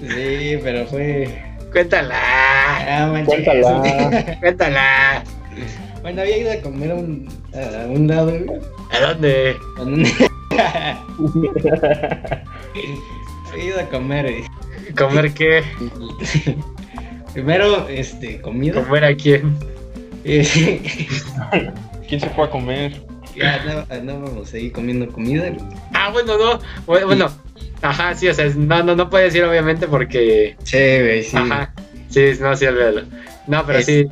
[0.00, 1.42] Sí, pero fue.
[1.72, 3.22] Cuéntala, Ah.
[3.24, 4.36] Cuéntala.
[4.40, 5.24] cuéntala.
[6.02, 8.60] Bueno, había ido a comer a un, a un lado, güey.
[8.92, 9.56] ¿A dónde?
[9.76, 10.06] Con un-
[13.52, 14.44] Había ido a comer, güey.
[14.96, 15.62] ¿Comer qué?
[17.34, 18.82] Primero, este, comida.
[18.82, 19.58] ¿Comer a quién?
[20.24, 20.80] Eh,
[22.08, 23.02] ¿Quién se fue a comer?
[23.36, 25.52] ya andábamos ahí comiendo comida.
[25.92, 26.60] Ah, bueno, no.
[26.86, 27.28] Bueno, bueno.
[27.82, 30.56] Ajá, sí, o sea, no, no, no puedo decir obviamente porque.
[30.62, 31.36] Sí, güey, sí.
[31.36, 31.74] Ajá.
[32.08, 33.02] Sí, no, sí, olvídalo.
[33.48, 34.06] No, pero sí.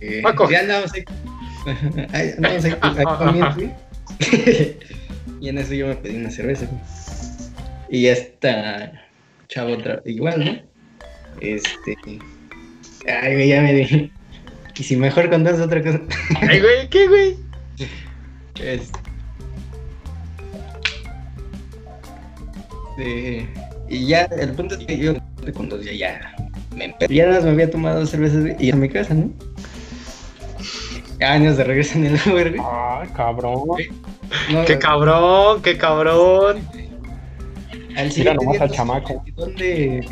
[0.00, 0.50] Eh, Paco.
[0.50, 1.04] Ya andábamos ahí.
[2.36, 3.70] Andábamos ahí, ahí comiendo, güey.
[5.40, 6.80] y en eso yo me pedí una cerveza, güey.
[7.90, 9.04] Y esta
[9.48, 10.62] chavo otra, igual, ¿no?
[11.40, 11.96] Este.
[13.06, 14.10] Ay, güey, ya me dije.
[14.76, 16.00] Y si mejor contás otra cosa.
[16.40, 17.36] Ay, güey, ¿qué, güey?
[18.60, 18.90] Es-
[22.96, 23.48] Este,
[23.88, 25.14] y ya, el punto es que yo
[25.54, 26.34] con dos ya, ya
[26.76, 29.30] me empe- Ya nada más me había tomado dos cervezas y a mi casa, ¿no?
[31.20, 32.62] Años de regreso en el Uber, güey.
[32.64, 33.62] Ay, cabrón.
[34.52, 36.58] No, Qué cabrón, qué cabrón.
[37.96, 39.24] al Mira nomás al chamaco.
[39.36, 40.06] ¿Dónde,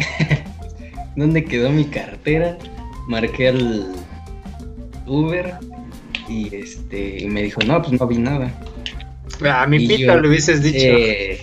[1.16, 2.56] ¿Dónde quedó mi cartera?
[3.08, 3.92] Marqué al
[5.06, 5.54] Uber
[6.28, 8.52] y este y me dijo, no, pues no vi nada.
[9.50, 10.78] A mi Y pito yo, le hubieses dicho.
[10.78, 11.38] Eh,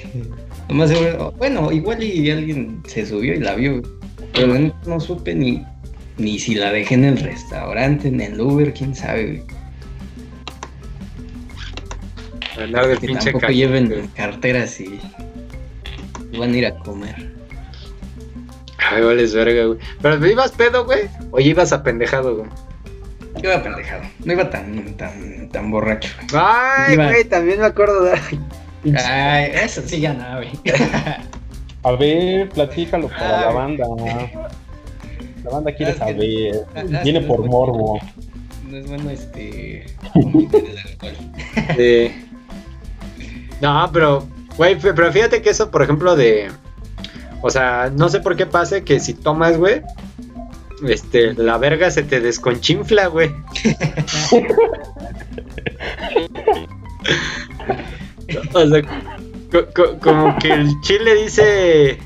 [0.70, 3.82] lo bueno, igual y alguien se subió y la vio,
[4.34, 5.66] pero neta no supe ni,
[6.18, 9.44] ni si la dejé en el restaurante, en el Uber, quién sabe.
[12.58, 15.00] Andar de Que pinche tampoco lleven carteras y
[16.38, 17.39] van a ir a comer.
[18.90, 19.80] Ay, vales verga, güey.
[20.02, 21.02] Pero ibas pedo, güey.
[21.32, 22.50] O ibas apendejado, güey.
[23.42, 26.10] Yo iba pendejado, no iba tan, tan, tan borracho.
[26.34, 28.20] Ay, Iba- güey, también me acuerdo de.
[28.98, 30.50] Ay, eso sí ya no, güey.
[31.84, 33.54] A ver, platícalo para la Ay.
[33.56, 33.86] banda.
[35.44, 37.04] La banda quiere que- saber.
[37.04, 38.00] Viene por no morbo.
[38.68, 39.86] No es bueno este.
[40.16, 42.12] el alcohol.
[43.62, 44.28] No, pero,
[44.58, 46.50] güey, pero fíjate que eso, por ejemplo, de.
[47.42, 49.82] O sea, no sé por qué pase que si tomas, güey.
[50.88, 53.30] Este, la verga se te desconchinfla, güey.
[58.54, 58.82] o sea,
[59.52, 61.98] co- co- como que el chile dice.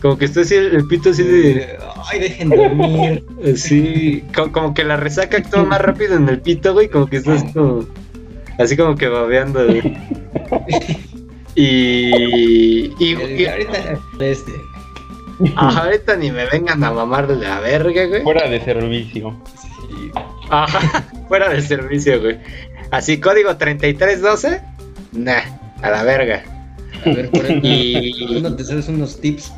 [0.00, 1.78] Como que está así el, pito así de.
[2.10, 3.24] Ay, dejen dormir.
[3.56, 7.16] Sí, co- como, que la resaca actúa más rápido en el pito, güey, como que
[7.16, 7.86] estás como,
[8.58, 9.82] así como que babeando, güey.
[11.56, 13.14] Y, y,
[13.46, 14.52] ahorita, este.
[15.56, 18.22] ajá, ahorita ni me vengan a mamar de la verga, güey.
[18.22, 19.40] Fuera de servicio.
[19.60, 20.10] sí,
[20.50, 22.38] Ajá, fuera de servicio, güey.
[22.90, 24.60] Así, código 3312,
[25.12, 25.40] nah,
[25.82, 26.42] a la verga.
[27.04, 29.52] A ver, por ejemplo, Y- ¿no te sabes unos tips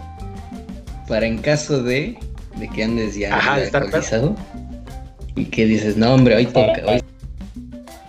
[1.08, 2.18] para en caso de,
[2.56, 4.34] de que andes ya Ajá, de estar alcoholizado
[5.36, 7.00] y que dices, no, hombre, hoy toca, hoy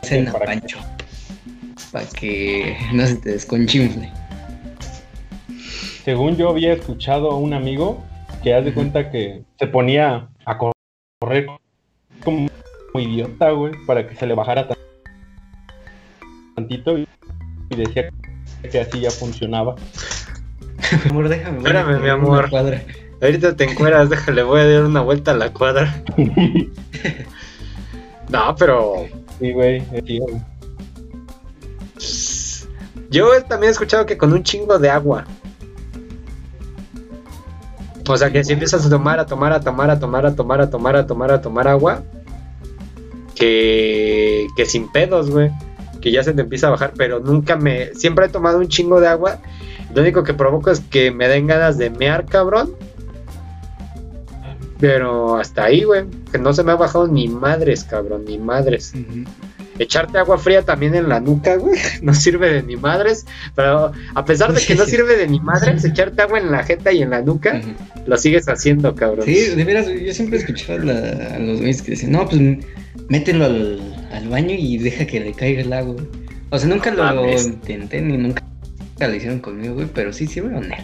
[0.01, 0.77] cena pancho.
[1.91, 4.11] Para que no se te desconchinfle.
[6.03, 8.03] Según yo había escuchado a un amigo
[8.43, 11.47] que haz de cuenta que se ponía a correr
[12.23, 12.47] como
[12.93, 14.77] como idiota, güey, para que se le bajara tan-
[16.55, 17.07] tantito y,
[17.69, 18.09] y decía
[18.71, 19.75] que así ya funcionaba.
[21.09, 21.57] Amor, déjame.
[21.57, 22.49] Espérame, mi amor.
[22.49, 22.81] cuadra.
[23.21, 26.01] Ahorita te encueras, déjale, voy a dar una vuelta a la cuadra.
[28.29, 29.05] No, pero
[29.39, 30.35] Sí, güey, sí, güey.
[33.09, 35.25] Yo también he escuchado que con un chingo de agua.
[38.07, 40.61] O sea que si empiezas a tomar, a tomar, a tomar, a tomar, a tomar,
[40.61, 42.03] a tomar, a tomar, a tomar agua,
[43.35, 45.51] que, que sin pedos, güey.
[46.01, 47.93] Que ya se te empieza a bajar, pero nunca me.
[47.95, 49.39] Siempre he tomado un chingo de agua.
[49.93, 52.75] Lo único que provoca es que me den ganas de mear, cabrón.
[54.79, 56.05] Pero hasta ahí, güey.
[56.31, 58.93] Que no se me ha bajado ni madres, cabrón, ni madres.
[59.79, 63.25] Echarte agua fría también en la nuca, güey, no sirve de ni madres.
[63.55, 66.91] Pero a pesar de que no sirve de ni madres, echarte agua en la jeta
[66.91, 67.61] y en la nuca,
[68.05, 69.25] lo sigues haciendo, cabrón.
[69.25, 72.27] Sí, de veras, yo siempre he escuchado a, la- a los güeyes que dicen, no,
[72.27, 72.41] pues
[73.09, 73.79] mételo al,
[74.11, 75.95] al baño y deja que le caiga el agua.
[76.49, 77.45] O sea, nunca No lo mames.
[77.45, 78.41] intenté ni nunca
[78.99, 80.75] lo hicieron conmigo, güey, pero sí sirve o no.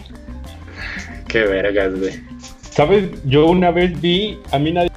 [1.28, 2.12] Qué vergas, güey.
[2.70, 3.08] ¿Sabes?
[3.24, 4.90] Yo una vez vi, a mí nadie,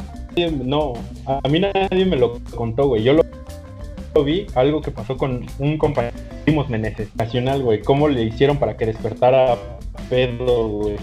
[0.63, 0.93] no,
[1.25, 3.03] a mí nadie me lo contó, güey.
[3.03, 3.36] Yo lo, lo
[4.23, 6.15] vi, algo que pasó con un compañero
[6.69, 7.81] Meneses, nacional, güey.
[7.81, 9.57] ¿Cómo le hicieron para que despertara a
[10.09, 10.95] Pedro, güey?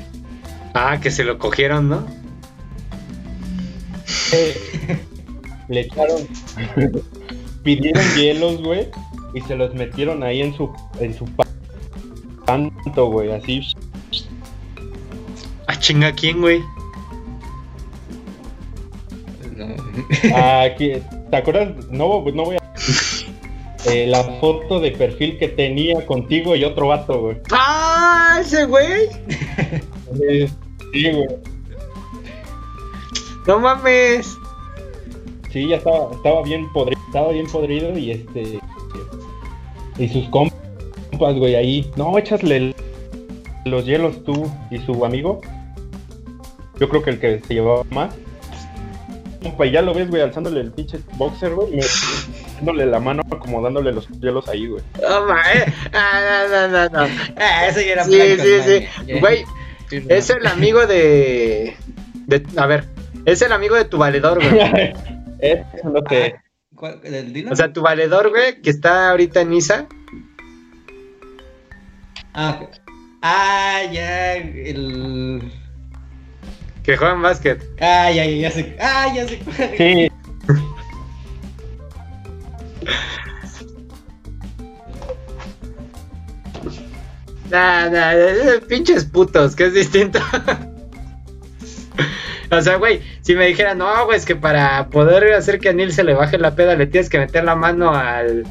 [0.73, 2.07] Ah, que se lo cogieron, ¿no?
[5.69, 6.27] Le echaron,
[7.63, 8.89] pidieron hielos, güey,
[9.35, 11.27] y se los metieron ahí en su, en su
[12.45, 13.63] panto, güey, así.
[15.67, 16.61] Ah, chinga, ¿quién, güey?
[19.57, 19.67] No.
[20.63, 20.93] Aquí,
[21.31, 21.87] ¿te acuerdas?
[21.91, 22.64] No, no voy a.
[23.87, 27.37] Eh, la foto de perfil que tenía contigo y otro vato, güey.
[27.53, 29.09] ¡Ah, ese güey!
[30.29, 30.49] Eh,
[30.93, 31.27] Sí, güey.
[33.47, 34.39] ¡No mames!
[35.53, 38.61] Sí, ya estaba, estaba bien podrido, estaba bien podrido y este.
[39.99, 41.91] Y sus compas, güey, ahí.
[41.97, 42.75] No, échasle
[43.65, 45.41] los hielos tú y su amigo.
[46.81, 48.15] Yo creo que el que se llevaba más.
[49.43, 51.81] Compa, y ya lo ves, güey, alzándole el pinche boxer, güey,
[52.65, 54.83] dándole la mano, acomodándole los hielos ahí, güey.
[55.03, 55.75] Mames.
[55.93, 57.15] Ah, no, no, no, no.
[57.37, 59.13] Ah, ese ya era Sí, plan sí, sí.
[59.21, 59.45] Güey,
[60.09, 61.77] es el amigo de,
[62.27, 62.43] de.
[62.57, 62.85] A ver,
[63.27, 64.95] es el amigo de tu valedor, güey.
[65.41, 66.37] Eso sé.
[66.75, 67.01] ¿Cuál?
[67.03, 67.53] ¿Del Dylan?
[67.53, 69.87] O sea, tu valedor, güey, que está ahorita en Isa.
[72.33, 72.61] Ah,
[73.23, 75.53] ah, ya, el...
[76.83, 77.63] Que juega en básquet.
[77.81, 78.77] Ah, ya, ya, ya sé.
[78.81, 79.39] Ah, ya sé.
[79.77, 80.11] Sí,
[87.55, 90.19] Nah, nah, eh, pinches putos, que es distinto.
[92.51, 95.73] o sea, güey, si me dijera, no, güey, es que para poder hacer que a
[95.73, 98.43] Neil se le baje la peda, le tienes que meter la mano al.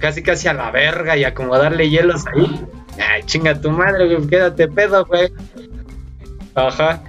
[0.00, 2.60] casi casi a la verga y acomodarle hielos ahí.
[2.98, 5.32] Ay, chinga tu madre, güey, quédate pedo, güey.
[6.56, 7.04] Ajá.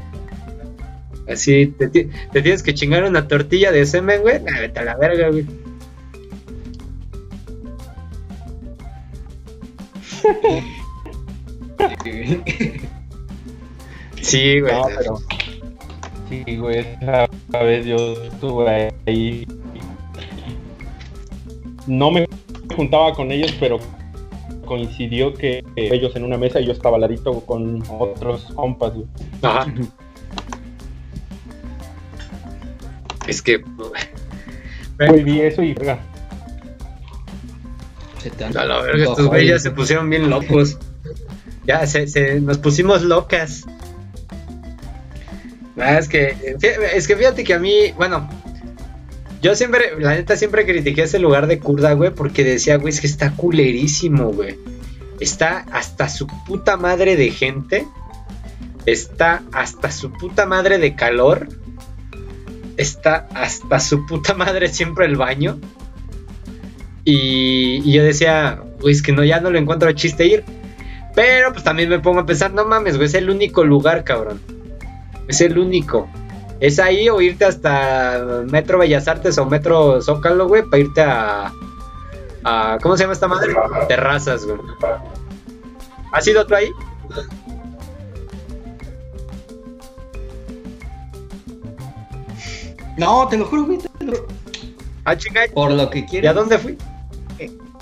[1.28, 1.88] Así, te
[2.42, 4.44] tienes que chingar una tortilla de semen, güey.
[4.44, 5.48] Nah, vete a la verga, güey.
[14.22, 14.74] Sí, güey.
[14.74, 15.18] no, pero.
[16.30, 17.28] Sí, güey, esa
[17.64, 19.48] vez yo estuve ahí.
[21.88, 22.28] No me
[22.76, 23.80] juntaba con ellos, pero
[24.66, 29.08] coincidió que ellos en una mesa y yo estaba al ladito con otros compas, güey.
[29.42, 29.74] Ajá.
[33.28, 33.64] Es que.
[34.98, 36.00] Güey, vi eso y verga.
[38.20, 40.78] Se te A la verga, estos güeyes ya se pusieron bien locos.
[41.66, 43.66] Ya se, se- nos pusimos locas.
[45.78, 46.36] Ah, es que,
[46.96, 48.30] es que fíjate que a mí, bueno,
[49.42, 53.02] yo siempre, la neta, siempre critiqué ese lugar de Kurda, güey, porque decía, güey, es
[53.02, 54.58] que está culerísimo, güey.
[55.20, 57.88] Está hasta su puta madre de gente.
[58.86, 61.48] Está hasta su puta madre de calor.
[62.78, 65.60] Está hasta su puta madre siempre el baño.
[67.04, 70.44] Y, y yo decía, güey, es que no, ya no lo encuentro chiste ir.
[71.16, 74.40] Pero pues también me pongo a pensar, no mames, güey, es el único lugar, cabrón.
[75.28, 76.10] Es el único.
[76.60, 81.52] Es ahí o irte hasta Metro Bellas Artes o Metro Zócalo, güey, para irte a,
[82.44, 82.78] a.
[82.82, 83.54] ¿Cómo se llama esta madre?
[83.88, 84.60] Terrazas, güey.
[86.14, 86.70] ¿Has ido tú ahí?
[92.98, 93.78] No, te lo juro, güey.
[93.78, 94.26] te lo-
[95.06, 95.42] Ah, chinga.
[95.54, 96.32] Por lo que ¿Y quieras.
[96.32, 96.78] a dónde fui?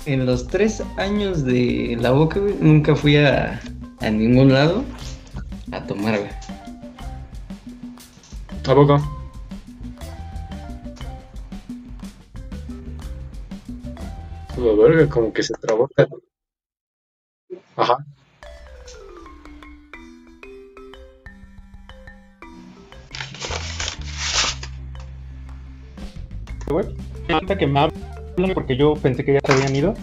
[0.06, 3.60] En los tres años de la boca, güey, nunca fui a,
[4.00, 4.84] a ningún lado
[5.72, 6.30] a tomar, güey.
[8.66, 8.98] ¿A poco?
[14.56, 15.88] La verga, como que se trabó.
[17.76, 18.04] Ajá.
[26.70, 26.86] güey.
[27.28, 27.80] Ahorita que me
[28.48, 29.94] porque yo pensé que ya se habían ido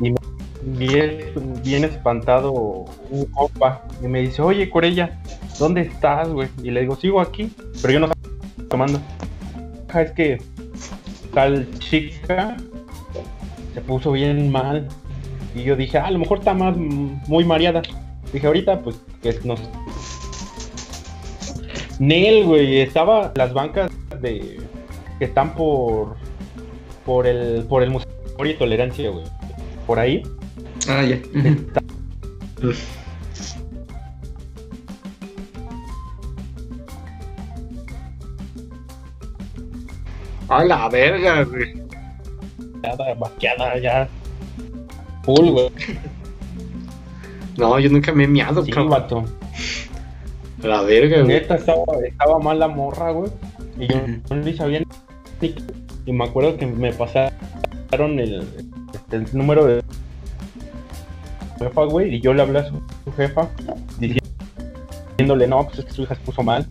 [0.00, 0.16] y me
[0.64, 1.18] bien,
[1.62, 5.20] bien espantado un compa y me dice, oye Corella,
[5.58, 6.48] ¿dónde estás, güey?
[6.62, 9.00] Y le digo, sigo aquí, pero yo no estaba tomando.
[9.92, 10.40] "Ah, Es que
[11.34, 12.56] tal chica
[13.74, 14.88] se puso bien mal
[15.54, 17.82] y yo dije, "Ah, a lo mejor está más muy mareada.
[18.32, 19.60] Dije, ahorita pues que nos...
[21.98, 24.58] Nel, güey, estaba las bancas de
[25.18, 26.16] que están por
[27.04, 29.24] por el por el museo de tolerancia, güey.
[29.86, 30.22] Por ahí.
[30.88, 31.16] Ah, ya.
[31.34, 32.72] Ujú.
[40.48, 41.74] A la verga, güey.
[42.82, 44.08] Ya vaqueada, ya.
[45.22, 45.70] Full, güey.
[47.56, 48.90] No, yo nunca me he miado, Sí, cabrón.
[48.90, 49.24] vato.
[50.62, 51.28] La verga, güey.
[51.28, 53.30] Neta, estaba, estaba mal la morra, güey.
[53.78, 53.96] Y yo
[54.30, 54.82] no le sabía
[55.40, 55.54] ni-
[56.04, 58.46] Y me acuerdo que me pasaron el,
[59.12, 59.82] el número de
[61.62, 62.14] jefa, güey.
[62.14, 62.80] Y yo le hablé a su,
[63.16, 63.48] jefa
[63.98, 66.66] diciéndole, no, pues es que su hija se puso mal.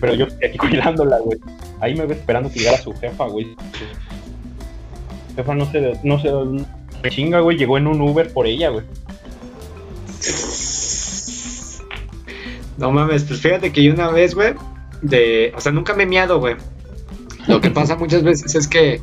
[0.00, 1.38] Pero yo estoy aquí cuidándola, güey.
[1.80, 3.54] Ahí me ve esperando que llegara su jefa, güey.
[5.28, 6.30] Su jefa no se, no se
[7.10, 7.58] chinga, güey.
[7.58, 8.84] Llegó en un Uber por ella, güey.
[12.78, 14.54] No mames, pues fíjate que yo una vez, güey,
[15.02, 15.52] de.
[15.56, 16.56] O sea, nunca me he miado, güey.
[17.48, 19.00] Lo que pasa muchas veces es que.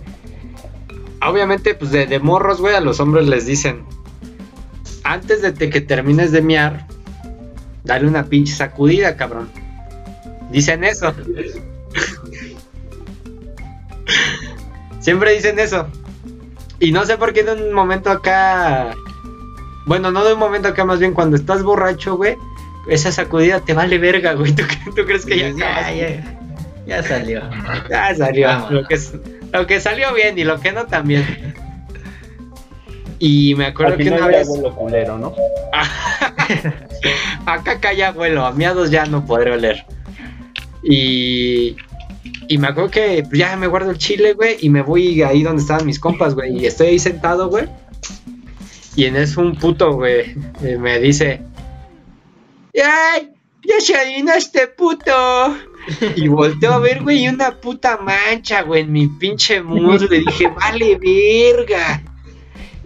[1.22, 3.84] Obviamente, pues de, de morros, güey, a los hombres les dicen.
[5.04, 6.88] Antes de te- que termines de miar,
[7.84, 9.50] dale una pinche sacudida, cabrón.
[10.52, 11.14] Dicen eso.
[15.00, 15.88] Siempre dicen eso.
[16.80, 18.94] Y no sé por qué de un momento acá.
[19.86, 22.36] Bueno, no de un momento acá, más bien cuando estás borracho, güey.
[22.88, 24.54] Esa sacudida te vale verga, güey.
[24.54, 26.39] ¿Tú, cre- tú crees que ya, ya, ya,
[26.90, 27.42] ya salió.
[27.90, 28.70] Ya salió.
[28.70, 28.98] Lo que,
[29.54, 31.54] lo que salió bien y lo que no también.
[33.20, 34.48] Y me acuerdo Al que una ya vez.
[34.50, 35.34] huele culero, ¿no?
[37.46, 39.86] Acá calla abuelo, a miados ya no podré oler.
[40.84, 41.76] Y,
[42.48, 45.62] y me acuerdo que ya me guardo el chile, güey, y me voy ahí donde
[45.62, 47.66] estaban mis compas, güey, y estoy ahí sentado, güey.
[48.96, 51.42] Y en eso un puto, güey, eh, me dice,
[52.76, 53.32] ¡ay!
[53.64, 55.12] ¡Ya se adivina este puto!
[56.16, 60.08] Y volteo a ver, güey, y una puta mancha, güey, en mi pinche muslo.
[60.08, 62.02] Le dije, vale, verga.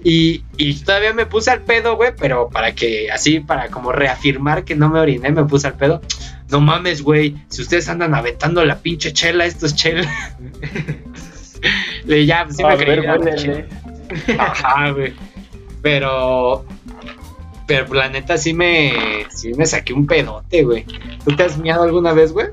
[0.04, 4.66] Y, y todavía me puse al pedo, güey, pero para que, así, para como reafirmar
[4.66, 6.02] que no me oriné, me puse al pedo.
[6.50, 10.10] No mames, güey, si ustedes andan aventando la pinche chela, esto es chela.
[12.06, 13.00] Le ya, sí me creí.
[13.00, 13.66] ver, chela.
[14.38, 15.14] Ajá, güey.
[15.82, 16.66] Pero,
[17.66, 20.86] pero la neta sí me, sí me saqué un pedote, güey.
[21.24, 22.48] ¿Tú te has miado alguna vez, güey?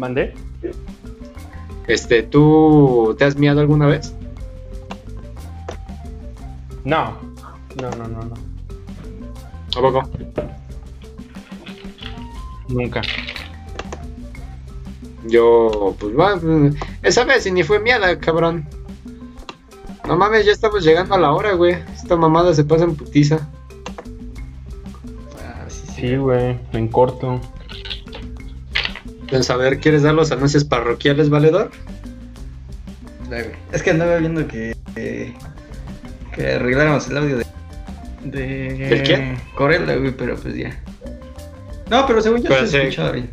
[0.00, 0.32] ¿Mandé?
[1.86, 4.14] Este, ¿tú te has miado alguna vez?
[6.86, 7.18] No.
[7.82, 8.34] No, no, no, no.
[9.76, 10.10] ¿A poco?
[12.70, 13.02] Nunca.
[15.26, 18.66] Yo, pues, bueno, esa vez y ni fue miada, cabrón.
[20.08, 21.74] No mames, ya estamos llegando a la hora, güey.
[21.92, 23.50] Esta mamada se pasa en putiza.
[25.44, 25.68] Ah.
[25.68, 27.38] Sí, güey, en corto.
[29.30, 31.70] Entonces, a ver, ¿quieres dar los anuncios parroquiales, valedor?
[33.70, 35.32] Es que andaba viendo que, que,
[36.34, 37.46] que arregláramos el audio de.
[38.24, 39.40] de ¿Del quién?
[39.54, 40.76] Corella, güey, pero pues ya.
[41.88, 42.76] No, pero según yo Pero se sí.
[42.78, 43.30] escuchaba bien.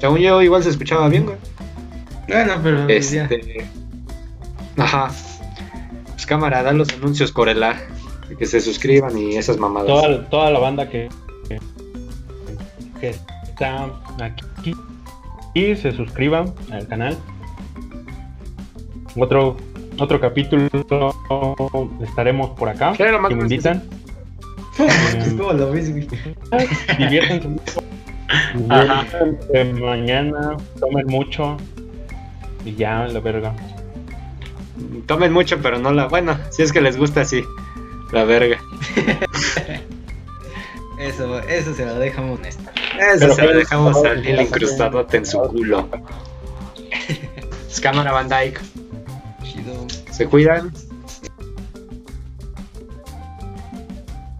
[0.00, 1.36] Según yo, igual se escuchaba bien, güey.
[2.28, 3.24] Bueno, pero pues ya.
[3.24, 3.66] Este.
[4.76, 5.10] Ajá.
[6.12, 7.76] Pues cámara, da los anuncios, Corela.
[8.38, 9.88] Que se suscriban y esas mamadas.
[9.88, 11.08] Toda, toda la banda que,
[11.48, 11.58] que,
[13.00, 13.90] que está
[14.20, 14.44] aquí
[15.54, 17.16] y se suscriban al canal.
[19.16, 19.56] Otro
[19.98, 20.68] otro capítulo
[22.02, 22.92] estaremos por acá.
[22.96, 23.82] ¿Qué era lo más Si me invitan,
[24.78, 25.82] Es como lo güey.
[26.98, 27.82] diviértanse mucho.
[28.54, 31.56] Diviértanse mañana, tomen mucho
[32.64, 33.54] y ya, la verga.
[35.06, 36.06] Tomen mucho, pero no la.
[36.08, 37.42] Bueno, si es que les gusta así.
[38.12, 38.58] La verga.
[40.98, 42.70] Eso, eso se lo dejamos honesto.
[42.98, 45.88] Eso Pero se lo dejamos al Lil incrustadote en su culo.
[47.68, 48.60] Es cámara Van Dyke.
[50.10, 50.72] Se cuidan.